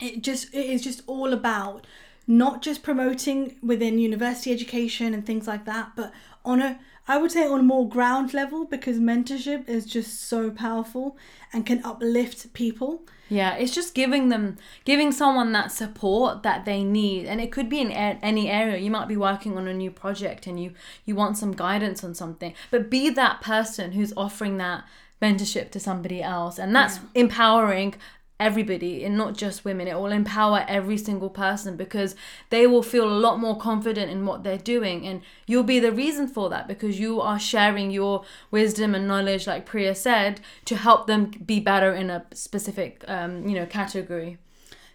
It 0.00 0.22
just 0.22 0.52
it 0.52 0.66
is 0.66 0.82
just 0.82 1.02
all 1.06 1.32
about 1.32 1.86
not 2.26 2.62
just 2.62 2.82
promoting 2.82 3.56
within 3.62 3.98
university 3.98 4.52
education 4.52 5.14
and 5.14 5.26
things 5.26 5.46
like 5.46 5.64
that, 5.64 5.92
but 5.96 6.12
on 6.44 6.60
a 6.60 6.78
I 7.08 7.16
would 7.16 7.32
say 7.32 7.46
on 7.46 7.60
a 7.60 7.64
more 7.64 7.88
ground 7.88 8.32
level 8.32 8.64
because 8.64 8.98
mentorship 8.98 9.68
is 9.68 9.84
just 9.86 10.28
so 10.28 10.50
powerful 10.52 11.16
and 11.52 11.66
can 11.66 11.84
uplift 11.84 12.52
people. 12.52 13.02
Yeah, 13.28 13.54
it's 13.54 13.74
just 13.74 13.94
giving 13.94 14.28
them, 14.28 14.58
giving 14.84 15.10
someone 15.10 15.52
that 15.52 15.72
support 15.72 16.42
that 16.44 16.64
they 16.64 16.84
need, 16.84 17.26
and 17.26 17.40
it 17.40 17.50
could 17.50 17.68
be 17.68 17.80
in 17.80 17.90
any 17.90 18.48
area. 18.48 18.76
You 18.76 18.90
might 18.90 19.08
be 19.08 19.16
working 19.16 19.56
on 19.56 19.66
a 19.66 19.74
new 19.74 19.90
project 19.90 20.46
and 20.46 20.62
you 20.62 20.74
you 21.04 21.16
want 21.16 21.38
some 21.38 21.52
guidance 21.52 22.04
on 22.04 22.14
something, 22.14 22.54
but 22.70 22.90
be 22.90 23.10
that 23.10 23.40
person 23.40 23.92
who's 23.92 24.12
offering 24.16 24.58
that 24.58 24.84
mentorship 25.20 25.70
to 25.70 25.80
somebody 25.80 26.22
else, 26.22 26.58
and 26.58 26.74
that's 26.74 27.00
empowering 27.14 27.94
everybody 28.42 29.04
and 29.04 29.16
not 29.16 29.36
just 29.36 29.64
women 29.64 29.86
it 29.86 29.94
will 29.94 30.10
empower 30.10 30.64
every 30.66 30.98
single 30.98 31.30
person 31.30 31.76
because 31.76 32.16
they 32.50 32.66
will 32.66 32.82
feel 32.82 33.08
a 33.08 33.22
lot 33.26 33.38
more 33.38 33.56
confident 33.56 34.10
in 34.10 34.26
what 34.26 34.42
they're 34.42 34.58
doing 34.58 35.06
and 35.06 35.22
you'll 35.46 35.62
be 35.62 35.78
the 35.78 35.92
reason 35.92 36.26
for 36.26 36.50
that 36.50 36.66
because 36.66 36.98
you 36.98 37.20
are 37.20 37.38
sharing 37.38 37.92
your 37.92 38.24
wisdom 38.50 38.96
and 38.96 39.06
knowledge 39.06 39.46
like 39.46 39.64
priya 39.64 39.94
said 39.94 40.40
to 40.64 40.76
help 40.76 41.06
them 41.06 41.26
be 41.46 41.60
better 41.60 41.94
in 41.94 42.10
a 42.10 42.24
specific 42.32 43.04
um, 43.06 43.46
you 43.48 43.54
know 43.54 43.66
category 43.66 44.38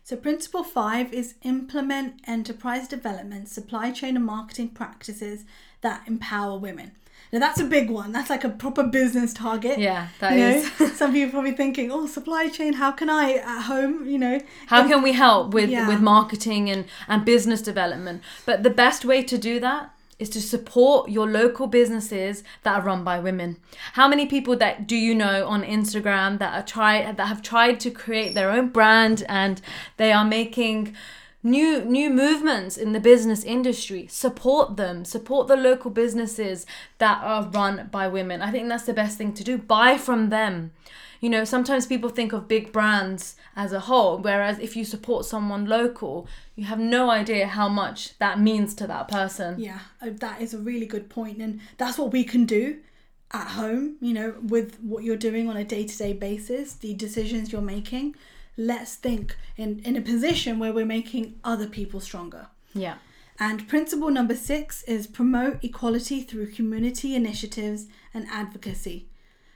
So 0.10 0.16
principle 0.16 0.64
5 0.64 1.14
is 1.14 1.36
implement 1.44 2.22
enterprise 2.26 2.88
development, 2.88 3.50
supply 3.50 3.92
chain 3.92 4.16
and 4.16 4.26
marketing 4.26 4.70
practices 4.70 5.44
that 5.82 6.08
empower 6.08 6.58
women. 6.58 6.92
Now 7.32 7.40
that's 7.40 7.60
a 7.60 7.66
big 7.66 7.90
one. 7.90 8.12
That's 8.12 8.30
like 8.30 8.44
a 8.44 8.50
proper 8.50 8.84
business 8.84 9.34
target. 9.34 9.80
yeah 9.80 10.08
that 10.20 10.34
you 10.38 10.44
is. 10.46 10.80
know, 10.80 10.88
some 11.02 11.12
people 11.14 11.30
are 11.30 11.32
probably 11.32 11.52
thinking, 11.54 11.92
"Oh, 11.92 12.08
supply 12.08 12.48
chain. 12.50 12.74
How 12.74 12.92
can 12.92 13.10
I 13.10 13.34
at 13.34 13.62
home? 13.64 14.08
You 14.08 14.18
know, 14.18 14.40
how 14.68 14.82
um, 14.84 14.88
can 14.90 15.02
we 15.02 15.14
help 15.14 15.54
with 15.54 15.70
Yeah. 15.70 15.88
with 15.88 16.00
marketing 16.02 16.70
and 16.70 16.86
and 17.08 17.26
business 17.26 17.62
development 17.62 18.22
but 18.46 18.64
the 18.64 18.70
best 18.70 19.04
way 19.06 19.22
to 19.24 19.38
do 19.38 19.60
that 19.60 19.92
is 20.20 20.30
to 20.30 20.42
support 20.42 21.10
your 21.10 21.28
local 21.28 21.68
businesses 21.68 22.44
that 22.64 22.80
are 22.80 22.82
run 22.82 23.04
by 23.04 23.20
women 23.20 23.58
how 23.94 24.08
many 24.08 24.26
people 24.26 24.56
that 24.56 24.88
do 24.88 24.96
you 24.96 25.14
know 25.14 25.46
on 25.48 25.62
instagram 25.64 26.40
that 26.40 26.54
are 26.58 26.66
try 26.66 27.12
that 27.12 27.28
have 27.28 27.42
tried 27.42 27.80
to 27.80 27.92
create 27.92 28.34
their 28.34 28.50
own 28.50 28.70
brand 28.70 29.24
and 29.30 29.62
they 29.98 30.12
are 30.12 30.26
making 30.26 30.96
new 31.44 31.84
new 31.86 32.10
movements 32.10 32.78
in 32.78 32.94
the 32.94 33.00
business 33.00 33.44
industry. 33.44 34.08
Support 34.08 34.78
them. 34.78 35.06
Support 35.06 35.48
the 35.48 35.56
local 35.56 35.92
businesses 35.92 36.66
that 36.98 37.22
are 37.24 37.44
run 37.50 37.90
by 37.92 38.08
women. 38.08 38.42
I 38.42 38.52
think 38.52 38.68
that's 38.68 38.86
the 38.86 38.94
best 38.94 39.18
thing 39.18 39.34
to 39.34 39.44
do. 39.44 39.58
Buy 39.58 39.98
from 39.98 40.30
them. 40.30 40.72
You 41.20 41.30
know 41.30 41.46
sometimes 41.46 41.88
people 41.88 42.10
think 42.10 42.32
of 42.32 42.48
big 42.48 42.72
brands 42.72 43.36
as 43.56 43.74
a 43.74 43.80
whole 43.82 44.20
whereas 44.20 44.60
if 44.60 44.76
you 44.76 44.86
support 44.86 45.26
someone 45.26 45.66
local 45.66 46.28
you 46.56 46.66
have 46.66 46.80
no 46.80 47.10
idea 47.10 47.48
how 47.48 47.70
much 47.70 48.18
that 48.18 48.40
means 48.40 48.74
to 48.76 48.88
that 48.88 49.08
person. 49.08 49.60
Yeah, 49.60 49.80
uh, 50.02 50.10
that 50.12 50.42
is 50.42 50.54
a 50.54 50.58
really 50.58 50.88
good 50.88 51.08
point, 51.08 51.38
and 51.38 51.62
that's 51.78 51.98
what 51.98 52.12
we 52.12 52.24
can 52.24 52.46
do 52.46 52.80
at 53.32 53.48
home. 53.50 53.98
You 54.02 54.14
know, 54.14 54.34
with 54.42 54.80
what 54.82 55.04
you're 55.04 55.16
doing 55.16 55.48
on 55.50 55.56
a 55.56 55.64
day 55.64 55.86
to 55.86 55.98
day 55.98 56.14
basis, 56.14 56.74
the 56.74 56.96
decisions 56.96 57.52
you're 57.52 57.62
making. 57.62 58.16
Let's 58.58 58.96
think 58.96 59.36
in 59.56 59.80
in 59.86 59.96
a 59.96 60.02
position 60.02 60.60
where 60.60 60.74
we're 60.74 60.86
making 60.86 61.40
other 61.44 61.68
people 61.68 62.00
stronger. 62.00 62.48
yeah 62.74 62.98
And 63.40 63.68
principle 63.68 64.10
number 64.10 64.36
six 64.36 64.84
is 64.84 65.06
promote 65.08 65.64
equality 65.64 66.22
through 66.22 66.48
community 66.52 67.16
initiatives 67.16 67.86
and 68.14 68.26
advocacy. 68.32 69.08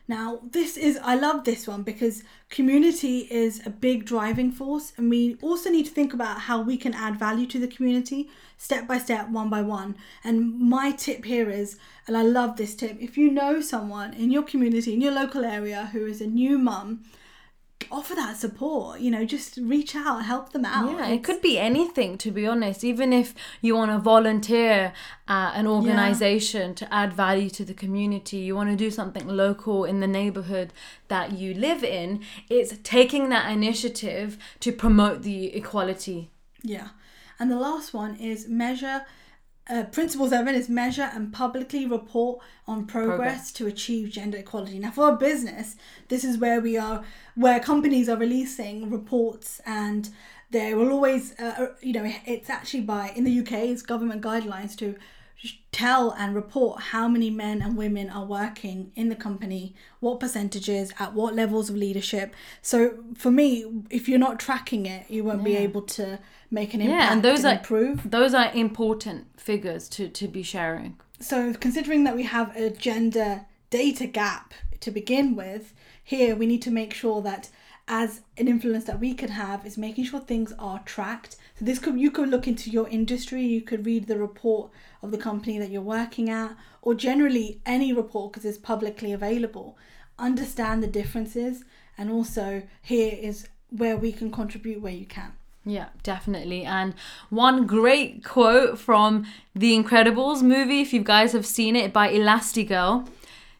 Now, 0.07 0.41
this 0.43 0.75
is, 0.77 0.99
I 1.01 1.15
love 1.15 1.45
this 1.45 1.67
one 1.67 1.83
because 1.83 2.23
community 2.49 3.19
is 3.31 3.65
a 3.65 3.69
big 3.69 4.05
driving 4.05 4.51
force, 4.51 4.91
and 4.97 5.09
we 5.09 5.37
also 5.41 5.69
need 5.69 5.85
to 5.85 5.91
think 5.91 6.13
about 6.13 6.41
how 6.41 6.61
we 6.61 6.75
can 6.75 6.93
add 6.93 7.17
value 7.17 7.47
to 7.47 7.59
the 7.59 7.67
community 7.67 8.29
step 8.57 8.87
by 8.87 8.97
step, 8.97 9.29
one 9.29 9.49
by 9.49 9.61
one. 9.61 9.95
And 10.23 10.59
my 10.59 10.91
tip 10.91 11.23
here 11.23 11.49
is, 11.49 11.77
and 12.07 12.17
I 12.17 12.23
love 12.23 12.57
this 12.57 12.75
tip 12.75 12.97
if 12.99 13.17
you 13.17 13.31
know 13.31 13.61
someone 13.61 14.13
in 14.13 14.31
your 14.31 14.43
community, 14.43 14.93
in 14.93 15.01
your 15.01 15.13
local 15.13 15.45
area 15.45 15.89
who 15.93 16.05
is 16.05 16.19
a 16.19 16.27
new 16.27 16.57
mum, 16.59 17.03
offer 17.89 18.15
that 18.15 18.37
support, 18.37 18.99
you 18.99 19.09
know, 19.09 19.25
just 19.25 19.57
reach 19.57 19.95
out, 19.95 20.25
help 20.25 20.51
them 20.51 20.65
out. 20.65 20.91
Yeah, 20.91 21.07
it 21.07 21.23
could 21.23 21.41
be 21.41 21.57
anything 21.57 22.17
to 22.19 22.31
be 22.31 22.45
honest. 22.45 22.83
Even 22.83 23.13
if 23.13 23.33
you 23.61 23.75
want 23.75 23.91
to 23.91 23.97
volunteer 23.97 24.93
at 25.27 25.53
an 25.53 25.67
organization 25.67 26.75
to 26.75 26.93
add 26.93 27.13
value 27.13 27.49
to 27.51 27.65
the 27.65 27.73
community, 27.73 28.37
you 28.37 28.55
want 28.55 28.69
to 28.69 28.75
do 28.75 28.91
something 28.91 29.27
local 29.27 29.85
in 29.85 29.99
the 29.99 30.07
neighborhood 30.07 30.73
that 31.07 31.33
you 31.33 31.53
live 31.53 31.83
in, 31.83 32.21
it's 32.49 32.77
taking 32.83 33.29
that 33.29 33.51
initiative 33.51 34.37
to 34.59 34.71
promote 34.71 35.23
the 35.23 35.55
equality. 35.55 36.29
Yeah. 36.63 36.89
And 37.39 37.49
the 37.49 37.59
last 37.59 37.93
one 37.93 38.15
is 38.17 38.47
measure. 38.47 39.05
Uh, 39.69 39.83
principle 39.83 40.27
seven 40.27 40.55
is 40.55 40.67
measure 40.67 41.09
and 41.13 41.31
publicly 41.31 41.85
report 41.85 42.39
on 42.67 42.85
progress, 42.85 43.17
Progress. 43.17 43.51
to 43.53 43.67
achieve 43.67 44.09
gender 44.09 44.39
equality. 44.39 44.79
Now, 44.79 44.91
for 44.91 45.09
a 45.09 45.15
business, 45.15 45.75
this 46.07 46.23
is 46.23 46.37
where 46.37 46.59
we 46.59 46.77
are, 46.77 47.03
where 47.35 47.59
companies 47.59 48.09
are 48.09 48.17
releasing 48.17 48.89
reports, 48.89 49.61
and 49.65 50.09
they 50.49 50.73
will 50.73 50.91
always, 50.91 51.39
uh, 51.39 51.55
uh, 51.57 51.67
you 51.81 51.93
know, 51.93 52.11
it's 52.25 52.49
actually 52.49 52.81
by 52.81 53.11
in 53.15 53.23
the 53.23 53.39
UK, 53.39 53.53
it's 53.69 53.81
government 53.83 54.21
guidelines 54.21 54.75
to 54.77 54.95
tell 55.71 56.11
and 56.11 56.35
report 56.35 56.81
how 56.81 57.07
many 57.07 57.29
men 57.29 57.61
and 57.61 57.77
women 57.77 58.09
are 58.09 58.25
working 58.25 58.91
in 58.95 59.09
the 59.09 59.15
company, 59.15 59.73
what 59.99 60.19
percentages, 60.19 60.91
at 60.99 61.13
what 61.13 61.33
levels 61.33 61.69
of 61.69 61.75
leadership. 61.75 62.33
So 62.61 63.03
for 63.15 63.31
me, 63.31 63.65
if 63.89 64.07
you're 64.07 64.19
not 64.19 64.39
tracking 64.39 64.85
it, 64.85 65.09
you 65.09 65.23
won't 65.23 65.43
be 65.43 65.55
able 65.55 65.81
to 65.83 66.19
make 66.51 66.73
an 66.73 66.81
impact 66.81 66.99
Yeah, 66.99 67.13
and 67.13 67.23
those 67.23 67.45
are 67.45 67.53
improve. 67.53 68.09
those 68.09 68.33
are 68.33 68.51
important 68.53 69.39
figures 69.39 69.87
to 69.89 70.09
to 70.09 70.27
be 70.27 70.43
sharing. 70.43 70.97
So 71.19 71.53
considering 71.53 72.03
that 72.03 72.15
we 72.15 72.23
have 72.23 72.55
a 72.55 72.69
gender 72.69 73.45
data 73.69 74.07
gap 74.07 74.53
to 74.81 74.91
begin 74.91 75.35
with, 75.35 75.73
here 76.03 76.35
we 76.35 76.45
need 76.45 76.61
to 76.63 76.71
make 76.71 76.93
sure 76.93 77.21
that 77.21 77.49
as 77.87 78.21
an 78.37 78.47
influence 78.47 78.85
that 78.85 78.99
we 78.99 79.13
could 79.13 79.29
have 79.29 79.65
is 79.65 79.77
making 79.77 80.05
sure 80.05 80.19
things 80.19 80.53
are 80.57 80.79
tracked. 80.85 81.35
So 81.57 81.65
this 81.65 81.79
could 81.79 81.99
you 81.99 82.11
could 82.11 82.29
look 82.29 82.47
into 82.47 82.69
your 82.69 82.87
industry, 82.89 83.43
you 83.43 83.61
could 83.61 83.85
read 83.85 84.07
the 84.07 84.17
report 84.17 84.71
of 85.01 85.11
the 85.11 85.17
company 85.17 85.59
that 85.59 85.69
you're 85.69 85.81
working 85.81 86.29
at, 86.29 86.55
or 86.81 86.93
generally 86.93 87.59
any 87.65 87.93
report 87.93 88.31
because 88.31 88.45
it's 88.45 88.57
publicly 88.57 89.11
available. 89.11 89.77
Understand 90.17 90.81
the 90.81 90.87
differences, 90.87 91.63
and 91.97 92.09
also 92.09 92.63
here 92.81 93.17
is 93.19 93.47
where 93.69 93.97
we 93.97 94.11
can 94.11 94.31
contribute 94.31 94.81
where 94.81 94.93
you 94.93 95.05
can. 95.05 95.33
Yeah, 95.63 95.89
definitely. 96.01 96.63
And 96.63 96.95
one 97.29 97.67
great 97.67 98.23
quote 98.23 98.79
from 98.79 99.25
The 99.55 99.77
Incredibles 99.77 100.41
movie, 100.41 100.81
if 100.81 100.91
you 100.91 101.03
guys 101.03 101.33
have 101.33 101.45
seen 101.45 101.75
it, 101.75 101.93
by 101.93 102.11
Elastigirl 102.11 103.07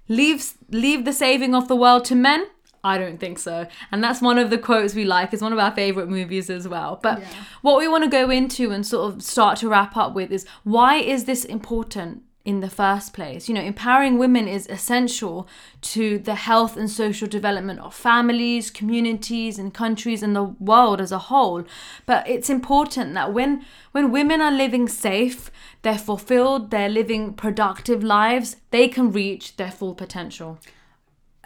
leave, 0.07 0.53
leave 0.69 1.05
the 1.05 1.13
saving 1.13 1.55
of 1.55 1.67
the 1.67 1.75
world 1.75 2.05
to 2.05 2.15
men. 2.15 2.47
I 2.83 2.97
don't 2.97 3.19
think 3.19 3.37
so. 3.39 3.67
And 3.91 4.03
that's 4.03 4.21
one 4.21 4.37
of 4.37 4.49
the 4.49 4.57
quotes 4.57 4.95
we 4.95 5.05
like. 5.05 5.33
It's 5.33 5.41
one 5.41 5.53
of 5.53 5.59
our 5.59 5.71
favorite 5.71 6.09
movies 6.09 6.49
as 6.49 6.67
well. 6.67 6.99
But 7.01 7.19
Yeah. 7.19 7.27
what 7.61 7.77
we 7.77 7.87
want 7.87 8.03
to 8.03 8.09
go 8.09 8.29
into 8.29 8.71
and 8.71 8.85
sort 8.85 9.13
of 9.13 9.21
start 9.21 9.57
to 9.59 9.69
wrap 9.69 9.95
up 9.95 10.13
with 10.13 10.31
is 10.31 10.45
why 10.63 10.95
is 10.95 11.25
this 11.25 11.45
important 11.45 12.23
in 12.43 12.59
the 12.59 12.69
first 12.71 13.13
place? 13.13 13.47
You 13.47 13.53
know, 13.53 13.61
empowering 13.61 14.17
women 14.17 14.47
is 14.47 14.65
essential 14.65 15.47
to 15.81 16.17
the 16.17 16.33
health 16.33 16.75
and 16.75 16.89
social 16.89 17.27
development 17.27 17.79
of 17.81 17.93
families, 17.93 18.71
communities, 18.71 19.59
and 19.59 19.71
countries 19.71 20.23
and 20.23 20.35
the 20.35 20.43
world 20.43 20.99
as 20.99 21.11
a 21.11 21.19
whole. 21.19 21.63
But 22.07 22.27
it's 22.27 22.49
important 22.49 23.13
that 23.13 23.31
when 23.31 23.63
when 23.91 24.11
women 24.11 24.41
are 24.41 24.51
living 24.51 24.87
safe, 24.87 25.51
they're 25.83 25.99
fulfilled, 25.99 26.71
they're 26.71 26.89
living 26.89 27.33
productive 27.35 28.03
lives, 28.03 28.55
they 28.71 28.87
can 28.87 29.11
reach 29.11 29.57
their 29.57 29.69
full 29.71 29.93
potential. 29.93 30.57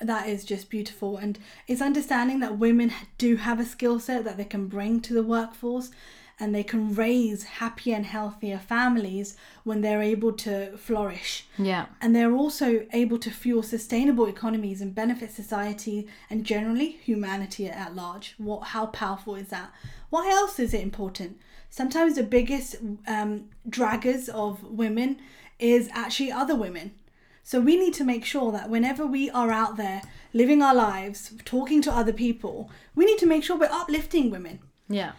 That 0.02 0.28
is 0.28 0.44
just 0.44 0.70
beautiful. 0.70 1.18
And 1.18 1.40
it's 1.68 1.82
understanding 1.82 2.40
that 2.42 2.58
women 2.58 2.92
do 3.18 3.38
have 3.38 3.60
a 3.60 3.66
skill 3.66 4.00
set 4.00 4.24
that 4.26 4.38
they 4.38 4.46
can 4.46 4.68
bring 4.68 5.00
to 5.02 5.14
the 5.14 5.24
workforce 5.24 5.92
and 6.40 6.54
they 6.54 6.64
can 6.64 6.94
raise 6.94 7.44
happier 7.44 7.96
and 7.96 8.06
healthier 8.06 8.58
families 8.58 9.38
when 9.64 9.80
they're 9.80 10.02
able 10.02 10.34
to 10.34 10.76
flourish. 10.78 11.46
Yeah. 11.58 11.86
and 12.02 12.14
they're 12.16 12.36
also 12.36 12.86
able 12.92 13.18
to 13.20 13.32
fuel 13.32 13.64
sustainable 13.64 14.26
economies 14.26 14.82
and 14.82 14.94
benefit 14.94 15.32
society 15.32 16.08
and 16.30 16.44
generally 16.44 16.90
humanity 16.90 17.68
at 17.68 17.96
large. 17.96 18.36
What 18.38 18.68
how 18.68 18.88
powerful 18.88 19.36
is 19.36 19.48
that? 19.48 19.72
Why 20.10 20.30
else 20.30 20.60
is 20.60 20.74
it 20.74 20.82
important? 20.82 21.40
Sometimes 21.70 22.16
the 22.16 22.24
biggest 22.24 22.76
um, 23.08 23.46
draggers 23.70 24.30
of 24.30 24.62
women 24.64 25.18
is 25.58 25.90
actually 25.94 26.32
other 26.32 26.56
women 26.56 26.92
so 27.48 27.56
we 27.62 27.76
need 27.84 27.94
to 27.94 28.04
make 28.04 28.26
sure 28.26 28.50
that 28.52 28.70
whenever 28.74 29.04
we 29.16 29.24
are 29.42 29.52
out 29.62 29.74
there 29.78 30.02
living 30.42 30.62
our 30.62 30.76
lives 30.76 31.20
talking 31.46 31.80
to 31.84 31.92
other 32.00 32.14
people 32.26 32.70
we 32.96 33.06
need 33.06 33.20
to 33.20 33.28
make 33.34 33.44
sure 33.44 33.56
we're 33.58 33.80
uplifting 33.82 34.30
women 34.36 34.58
Yeah. 34.90 35.12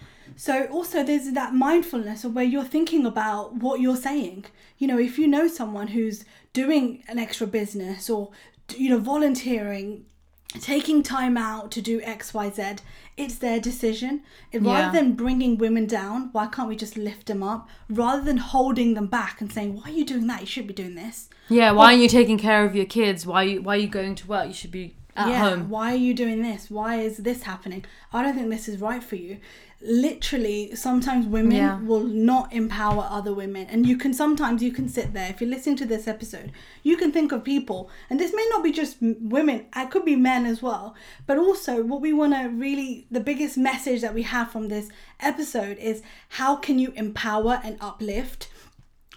so 0.46 0.54
also 0.76 1.02
there's 1.02 1.28
that 1.40 1.54
mindfulness 1.54 2.24
of 2.24 2.34
where 2.34 2.50
you're 2.52 2.72
thinking 2.76 3.04
about 3.06 3.44
what 3.64 3.80
you're 3.80 4.02
saying. 4.10 4.44
You 4.80 4.86
know, 4.88 4.98
if 5.08 5.14
you 5.20 5.26
know 5.34 5.46
someone 5.60 5.88
who's 5.96 6.18
doing 6.52 6.84
an 7.08 7.18
extra 7.18 7.46
business 7.58 8.10
or 8.14 8.22
you 8.82 8.88
know 8.90 8.98
volunteering, 9.12 9.88
taking 10.60 11.02
time 11.02 11.36
out 11.36 11.70
to 11.72 11.82
do 11.82 12.00
X 12.02 12.34
Y 12.34 12.50
Z, 12.50 12.76
it's 13.16 13.36
their 13.36 13.60
decision. 13.60 14.22
Yeah. 14.52 14.60
Rather 14.62 14.98
than 14.98 15.14
bringing 15.14 15.58
women 15.58 15.86
down, 15.86 16.30
why 16.32 16.46
can't 16.46 16.68
we 16.68 16.76
just 16.76 16.96
lift 16.96 17.26
them 17.26 17.42
up? 17.42 17.68
Rather 17.88 18.22
than 18.22 18.36
holding 18.38 18.94
them 18.94 19.06
back 19.06 19.40
and 19.40 19.52
saying, 19.52 19.76
"Why 19.76 19.84
are 19.84 19.90
you 19.90 20.04
doing 20.04 20.26
that? 20.26 20.40
You 20.40 20.46
should 20.46 20.66
be 20.66 20.74
doing 20.74 20.94
this." 20.94 21.28
Yeah, 21.48 21.70
why 21.72 21.86
aren't 21.86 22.02
you 22.02 22.08
taking 22.08 22.38
care 22.38 22.64
of 22.64 22.74
your 22.74 22.86
kids? 22.86 23.26
Why 23.26 23.42
you 23.42 23.62
why 23.62 23.76
are 23.76 23.80
you 23.80 23.88
going 23.88 24.14
to 24.16 24.26
work? 24.26 24.48
You 24.48 24.54
should 24.54 24.72
be 24.72 24.96
at 25.16 25.34
home. 25.38 25.68
Why 25.68 25.92
are 25.92 25.96
you 25.96 26.14
doing 26.14 26.42
this? 26.42 26.70
Why 26.70 26.96
is 26.96 27.18
this 27.18 27.42
happening? 27.44 27.84
I 28.12 28.22
don't 28.22 28.34
think 28.34 28.50
this 28.50 28.68
is 28.68 28.80
right 28.80 29.02
for 29.02 29.16
you. 29.16 29.38
Literally, 29.80 30.74
sometimes 30.74 31.26
women 31.26 31.56
Yeah. 31.56 31.80
will 31.80 32.04
not 32.04 32.52
empower 32.52 33.06
other 33.10 33.34
women, 33.34 33.66
and 33.70 33.86
you 33.86 33.96
can 33.96 34.14
sometimes 34.14 34.62
you 34.62 34.72
can 34.72 34.88
sit 34.88 35.12
there. 35.12 35.28
If 35.28 35.40
you're 35.40 35.50
listening 35.50 35.76
to 35.76 35.86
this 35.86 36.08
episode, 36.08 36.50
you 36.82 36.96
can 36.96 37.12
think 37.12 37.30
of 37.30 37.44
people, 37.44 37.90
and 38.08 38.18
this 38.18 38.32
may 38.34 38.46
not 38.50 38.64
be 38.64 38.72
just 38.72 38.96
women. 39.00 39.66
It 39.76 39.90
could 39.90 40.04
be 40.04 40.16
men 40.16 40.46
as 40.46 40.62
well. 40.62 40.94
But 41.26 41.38
also, 41.38 41.82
what 41.82 42.00
we 42.00 42.12
want 42.12 42.32
to 42.34 42.48
really 42.48 43.06
the 43.10 43.20
biggest 43.20 43.58
message 43.58 44.00
that 44.00 44.14
we 44.14 44.22
have 44.22 44.50
from 44.50 44.68
this 44.68 44.88
episode 45.20 45.76
is 45.78 46.02
how 46.30 46.56
can 46.56 46.78
you 46.78 46.92
empower 46.96 47.60
and 47.62 47.76
uplift 47.80 48.48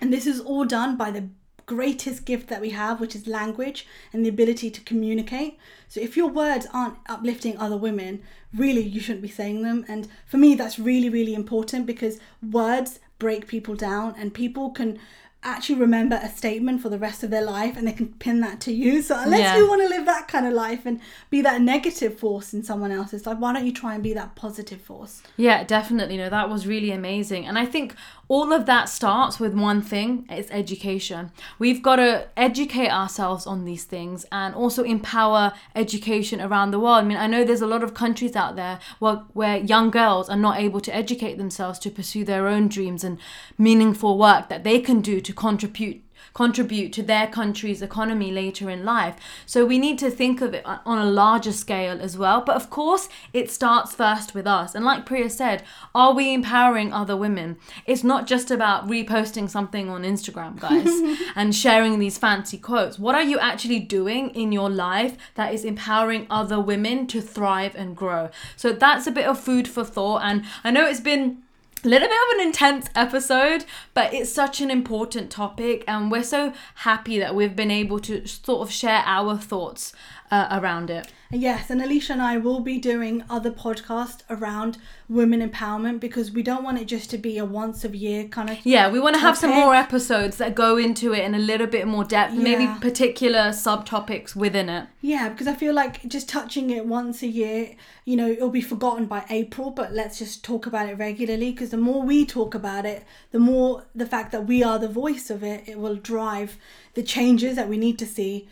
and 0.01 0.13
this 0.13 0.25
is 0.25 0.39
all 0.39 0.63
done 0.65 0.95
by 0.95 1.11
the 1.11 1.27
greatest 1.75 2.25
gift 2.25 2.47
that 2.49 2.61
we 2.61 2.71
have, 2.71 2.99
which 2.99 3.15
is 3.15 3.27
language 3.27 3.85
and 4.11 4.25
the 4.25 4.29
ability 4.29 4.69
to 4.71 4.81
communicate. 4.81 5.57
So 5.87 6.01
if 6.01 6.17
your 6.17 6.29
words 6.29 6.65
aren't 6.73 6.97
uplifting 7.07 7.57
other 7.57 7.77
women, 7.77 8.21
really 8.53 8.81
you 8.81 8.99
shouldn't 8.99 9.21
be 9.21 9.27
saying 9.41 9.61
them. 9.63 9.85
And 9.87 10.07
for 10.25 10.37
me, 10.37 10.55
that's 10.55 10.79
really, 10.79 11.09
really 11.09 11.35
important 11.35 11.85
because 11.85 12.19
words 12.41 12.99
break 13.19 13.47
people 13.47 13.75
down 13.75 14.15
and 14.17 14.33
people 14.33 14.71
can 14.71 14.97
actually 15.41 15.79
remember 15.79 16.19
a 16.21 16.27
statement 16.27 16.81
for 16.81 16.89
the 16.89 16.97
rest 16.97 17.23
of 17.23 17.29
their 17.29 17.45
life 17.45 17.77
and 17.77 17.87
they 17.87 17.93
can 17.93 18.07
pin 18.25 18.41
that 18.41 18.59
to 18.59 18.73
you. 18.73 19.01
So 19.01 19.17
unless 19.17 19.39
Yeah. 19.39 19.57
you 19.57 19.69
want 19.69 19.81
to 19.81 19.87
live 19.87 20.05
that 20.05 20.27
kind 20.27 20.45
of 20.45 20.51
life 20.51 20.85
and 20.85 20.99
be 21.29 21.41
that 21.41 21.61
negative 21.61 22.19
force 22.19 22.53
in 22.53 22.61
someone 22.61 22.91
else's 22.91 23.25
life, 23.25 23.37
why 23.37 23.53
don't 23.53 23.65
you 23.65 23.71
try 23.71 23.93
and 23.93 24.03
be 24.03 24.13
that 24.13 24.35
positive 24.35 24.81
force? 24.81 25.21
Yeah, 25.37 25.63
definitely. 25.63 26.17
No, 26.17 26.27
that 26.29 26.49
was 26.49 26.67
really 26.67 26.91
amazing. 26.91 27.45
And 27.47 27.57
I 27.57 27.65
think 27.65 27.95
all 28.29 28.53
of 28.53 28.67
that 28.67 28.87
starts 28.87 29.39
with 29.39 29.55
one 29.55 29.81
thing 29.81 30.25
it's 30.29 30.49
education. 30.51 31.31
We've 31.57 31.81
got 31.81 31.95
to 31.95 32.27
educate 32.37 32.91
ourselves 32.91 33.47
on 33.47 33.65
these 33.65 33.83
things 33.83 34.25
and 34.31 34.53
also 34.53 34.83
empower 34.83 35.51
education 35.75 36.39
around 36.39 36.69
the 36.71 36.79
world. 36.79 37.03
I 37.03 37.07
mean, 37.07 37.17
I 37.17 37.25
know 37.25 37.43
there's 37.43 37.61
a 37.61 37.67
lot 37.67 37.83
of 37.83 37.95
countries 37.95 38.35
out 38.35 38.55
there 38.55 38.79
where, 38.99 39.23
where 39.33 39.57
young 39.57 39.89
girls 39.89 40.29
are 40.29 40.37
not 40.37 40.59
able 40.59 40.79
to 40.79 40.95
educate 40.95 41.39
themselves 41.39 41.79
to 41.79 41.89
pursue 41.89 42.23
their 42.23 42.47
own 42.47 42.67
dreams 42.67 43.03
and 43.03 43.17
meaningful 43.57 44.17
work 44.17 44.47
that 44.49 44.63
they 44.63 44.79
can 44.79 45.01
do 45.01 45.19
to 45.19 45.33
contribute 45.33 46.03
contribute 46.33 46.93
to 46.93 47.03
their 47.03 47.27
country's 47.27 47.81
economy 47.81 48.31
later 48.31 48.69
in 48.69 48.85
life. 48.85 49.15
So 49.45 49.65
we 49.65 49.77
need 49.77 49.99
to 49.99 50.09
think 50.09 50.41
of 50.41 50.53
it 50.53 50.65
on 50.65 50.97
a 50.97 51.09
larger 51.09 51.51
scale 51.51 51.99
as 52.01 52.17
well. 52.17 52.41
But 52.41 52.55
of 52.55 52.69
course, 52.69 53.09
it 53.33 53.51
starts 53.51 53.95
first 53.95 54.33
with 54.33 54.47
us. 54.47 54.75
And 54.75 54.85
like 54.85 55.05
Priya 55.05 55.29
said, 55.29 55.63
are 55.93 56.13
we 56.13 56.33
empowering 56.33 56.93
other 56.93 57.17
women? 57.17 57.57
It's 57.85 58.03
not 58.03 58.27
just 58.27 58.51
about 58.51 58.87
reposting 58.87 59.49
something 59.49 59.89
on 59.89 60.03
Instagram, 60.03 60.59
guys, 60.59 60.89
and 61.35 61.55
sharing 61.55 61.99
these 61.99 62.17
fancy 62.17 62.57
quotes. 62.57 62.99
What 62.99 63.15
are 63.15 63.23
you 63.23 63.39
actually 63.39 63.79
doing 63.79 64.29
in 64.31 64.51
your 64.51 64.69
life 64.69 65.17
that 65.35 65.53
is 65.53 65.65
empowering 65.65 66.27
other 66.29 66.59
women 66.59 67.07
to 67.07 67.21
thrive 67.21 67.75
and 67.75 67.95
grow? 67.95 68.29
So 68.55 68.71
that's 68.71 69.07
a 69.07 69.11
bit 69.11 69.25
of 69.25 69.39
food 69.39 69.67
for 69.67 69.83
thought. 69.83 70.21
And 70.23 70.45
I 70.63 70.71
know 70.71 70.85
it's 70.85 70.99
been 70.99 71.43
a 71.83 71.87
little 71.87 72.07
bit 72.07 72.17
of 72.17 72.39
an 72.39 72.47
intense 72.47 72.87
episode, 72.95 73.65
but 73.93 74.13
it's 74.13 74.31
such 74.31 74.61
an 74.61 74.69
important 74.69 75.29
topic, 75.29 75.83
and 75.87 76.11
we're 76.11 76.23
so 76.23 76.53
happy 76.75 77.19
that 77.19 77.35
we've 77.35 77.55
been 77.55 77.71
able 77.71 77.99
to 77.99 78.25
sort 78.27 78.61
of 78.61 78.71
share 78.71 79.03
our 79.05 79.37
thoughts 79.37 79.93
uh, 80.31 80.59
around 80.61 80.89
it. 80.89 81.11
Yes, 81.31 81.69
and 81.69 81.79
Alisha 81.79 82.11
and 82.11 82.21
I 82.23 82.37
will 82.37 82.59
be 82.59 82.79
doing 82.79 83.23
other 83.29 83.51
podcasts 83.51 84.21
around 84.31 84.79
women 85.07 85.47
empowerment 85.47 85.99
because 85.99 86.31
we 86.31 86.41
don't 86.41 86.63
want 86.63 86.79
it 86.79 86.85
just 86.85 87.11
to 87.11 87.19
be 87.19 87.37
a 87.37 87.45
once 87.45 87.85
a 87.85 87.95
year 87.95 88.23
kind 88.23 88.49
of 88.49 88.57
thing 88.57 88.73
Yeah, 88.73 88.89
we 88.89 88.99
want 88.99 89.13
to 89.13 89.19
have 89.19 89.37
some 89.37 89.51
more 89.51 89.75
episodes 89.75 90.37
that 90.37 90.55
go 90.55 90.77
into 90.77 91.13
it 91.13 91.23
in 91.23 91.35
a 91.35 91.39
little 91.39 91.67
bit 91.67 91.85
more 91.85 92.03
depth, 92.03 92.33
maybe 92.33 92.67
particular 92.81 93.49
subtopics 93.49 94.35
within 94.35 94.69
it. 94.69 94.87
Yeah, 95.01 95.29
because 95.29 95.47
I 95.47 95.53
feel 95.53 95.75
like 95.75 96.07
just 96.07 96.27
touching 96.27 96.71
it 96.71 96.87
once 96.87 97.21
a 97.21 97.27
year, 97.27 97.75
you 98.05 98.15
know, 98.15 98.27
it'll 98.27 98.49
be 98.49 98.61
forgotten 98.61 99.05
by 99.05 99.25
April, 99.29 99.69
but 99.69 99.93
let's 99.93 100.17
just 100.17 100.43
talk 100.43 100.65
about 100.65 100.89
it 100.89 100.97
regularly 100.97 101.51
because 101.51 101.69
the 101.69 101.77
more 101.77 102.01
we 102.01 102.25
talk 102.25 102.55
about 102.55 102.87
it, 102.87 103.03
the 103.31 103.39
more 103.39 103.85
the 103.93 104.07
fact 104.07 104.31
that 104.31 104.47
we 104.47 104.63
are 104.63 104.79
the 104.79 104.87
voice 104.87 105.29
of 105.29 105.43
it, 105.43 105.63
it 105.67 105.79
will 105.79 105.95
drive 105.95 106.57
the 106.95 107.03
changes 107.03 107.55
that 107.55 107.69
we 107.69 107.77
need 107.77 107.99
to 107.99 108.05
see, 108.05 108.47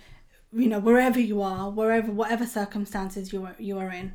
you 0.51 0.67
know, 0.67 0.79
wherever 0.79 1.19
you 1.19 1.41
are, 1.41 1.69
wherever, 1.69 2.11
whatever 2.11 2.45
circumstances 2.45 3.33
you 3.33 3.45
are, 3.45 3.55
you 3.59 3.77
are 3.77 3.91
in. 3.91 4.13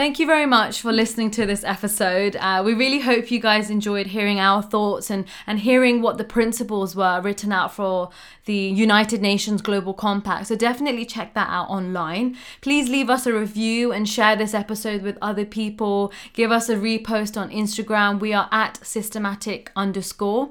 Thank 0.00 0.18
you 0.18 0.24
very 0.24 0.46
much 0.46 0.80
for 0.80 0.92
listening 0.94 1.30
to 1.32 1.44
this 1.44 1.62
episode. 1.62 2.34
Uh, 2.36 2.62
we 2.64 2.72
really 2.72 3.00
hope 3.00 3.30
you 3.30 3.38
guys 3.38 3.68
enjoyed 3.68 4.06
hearing 4.06 4.40
our 4.40 4.62
thoughts 4.62 5.10
and, 5.10 5.26
and 5.46 5.58
hearing 5.58 6.00
what 6.00 6.16
the 6.16 6.24
principles 6.24 6.96
were 6.96 7.20
written 7.20 7.52
out 7.52 7.74
for 7.74 8.08
the 8.46 8.54
United 8.54 9.20
Nations 9.20 9.60
Global 9.60 9.92
Compact. 9.92 10.46
So 10.46 10.56
definitely 10.56 11.04
check 11.04 11.34
that 11.34 11.48
out 11.50 11.68
online. 11.68 12.38
Please 12.62 12.88
leave 12.88 13.10
us 13.10 13.26
a 13.26 13.32
review 13.34 13.92
and 13.92 14.08
share 14.08 14.36
this 14.36 14.54
episode 14.54 15.02
with 15.02 15.18
other 15.20 15.44
people. 15.44 16.14
Give 16.32 16.50
us 16.50 16.70
a 16.70 16.76
repost 16.76 17.38
on 17.38 17.50
Instagram. 17.50 18.20
We 18.20 18.32
are 18.32 18.48
at 18.50 18.84
systematic 18.84 19.70
underscore. 19.76 20.50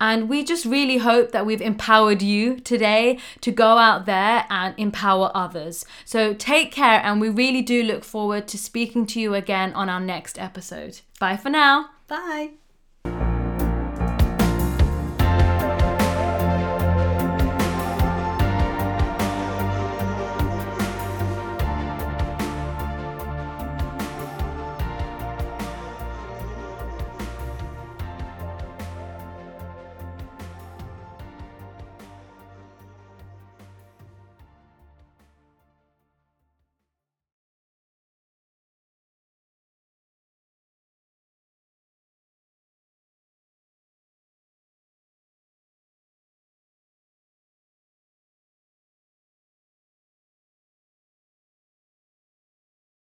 And 0.00 0.28
we 0.28 0.42
just 0.42 0.64
really 0.64 0.98
hope 0.98 1.30
that 1.30 1.46
we've 1.46 1.62
empowered 1.62 2.20
you 2.20 2.58
today 2.58 3.20
to 3.42 3.52
go 3.52 3.78
out 3.78 4.06
there 4.06 4.44
and 4.50 4.74
empower 4.76 5.30
others. 5.34 5.84
So 6.04 6.34
take 6.34 6.72
care, 6.72 7.00
and 7.04 7.20
we 7.20 7.28
really 7.28 7.62
do 7.62 7.84
look 7.84 8.02
forward 8.02 8.48
to 8.48 8.58
speaking 8.88 9.04
to 9.04 9.20
you 9.20 9.34
again 9.34 9.74
on 9.74 9.90
our 9.90 10.00
next 10.00 10.38
episode. 10.38 11.00
Bye 11.20 11.36
for 11.36 11.50
now. 11.50 11.90
Bye. 12.06 12.52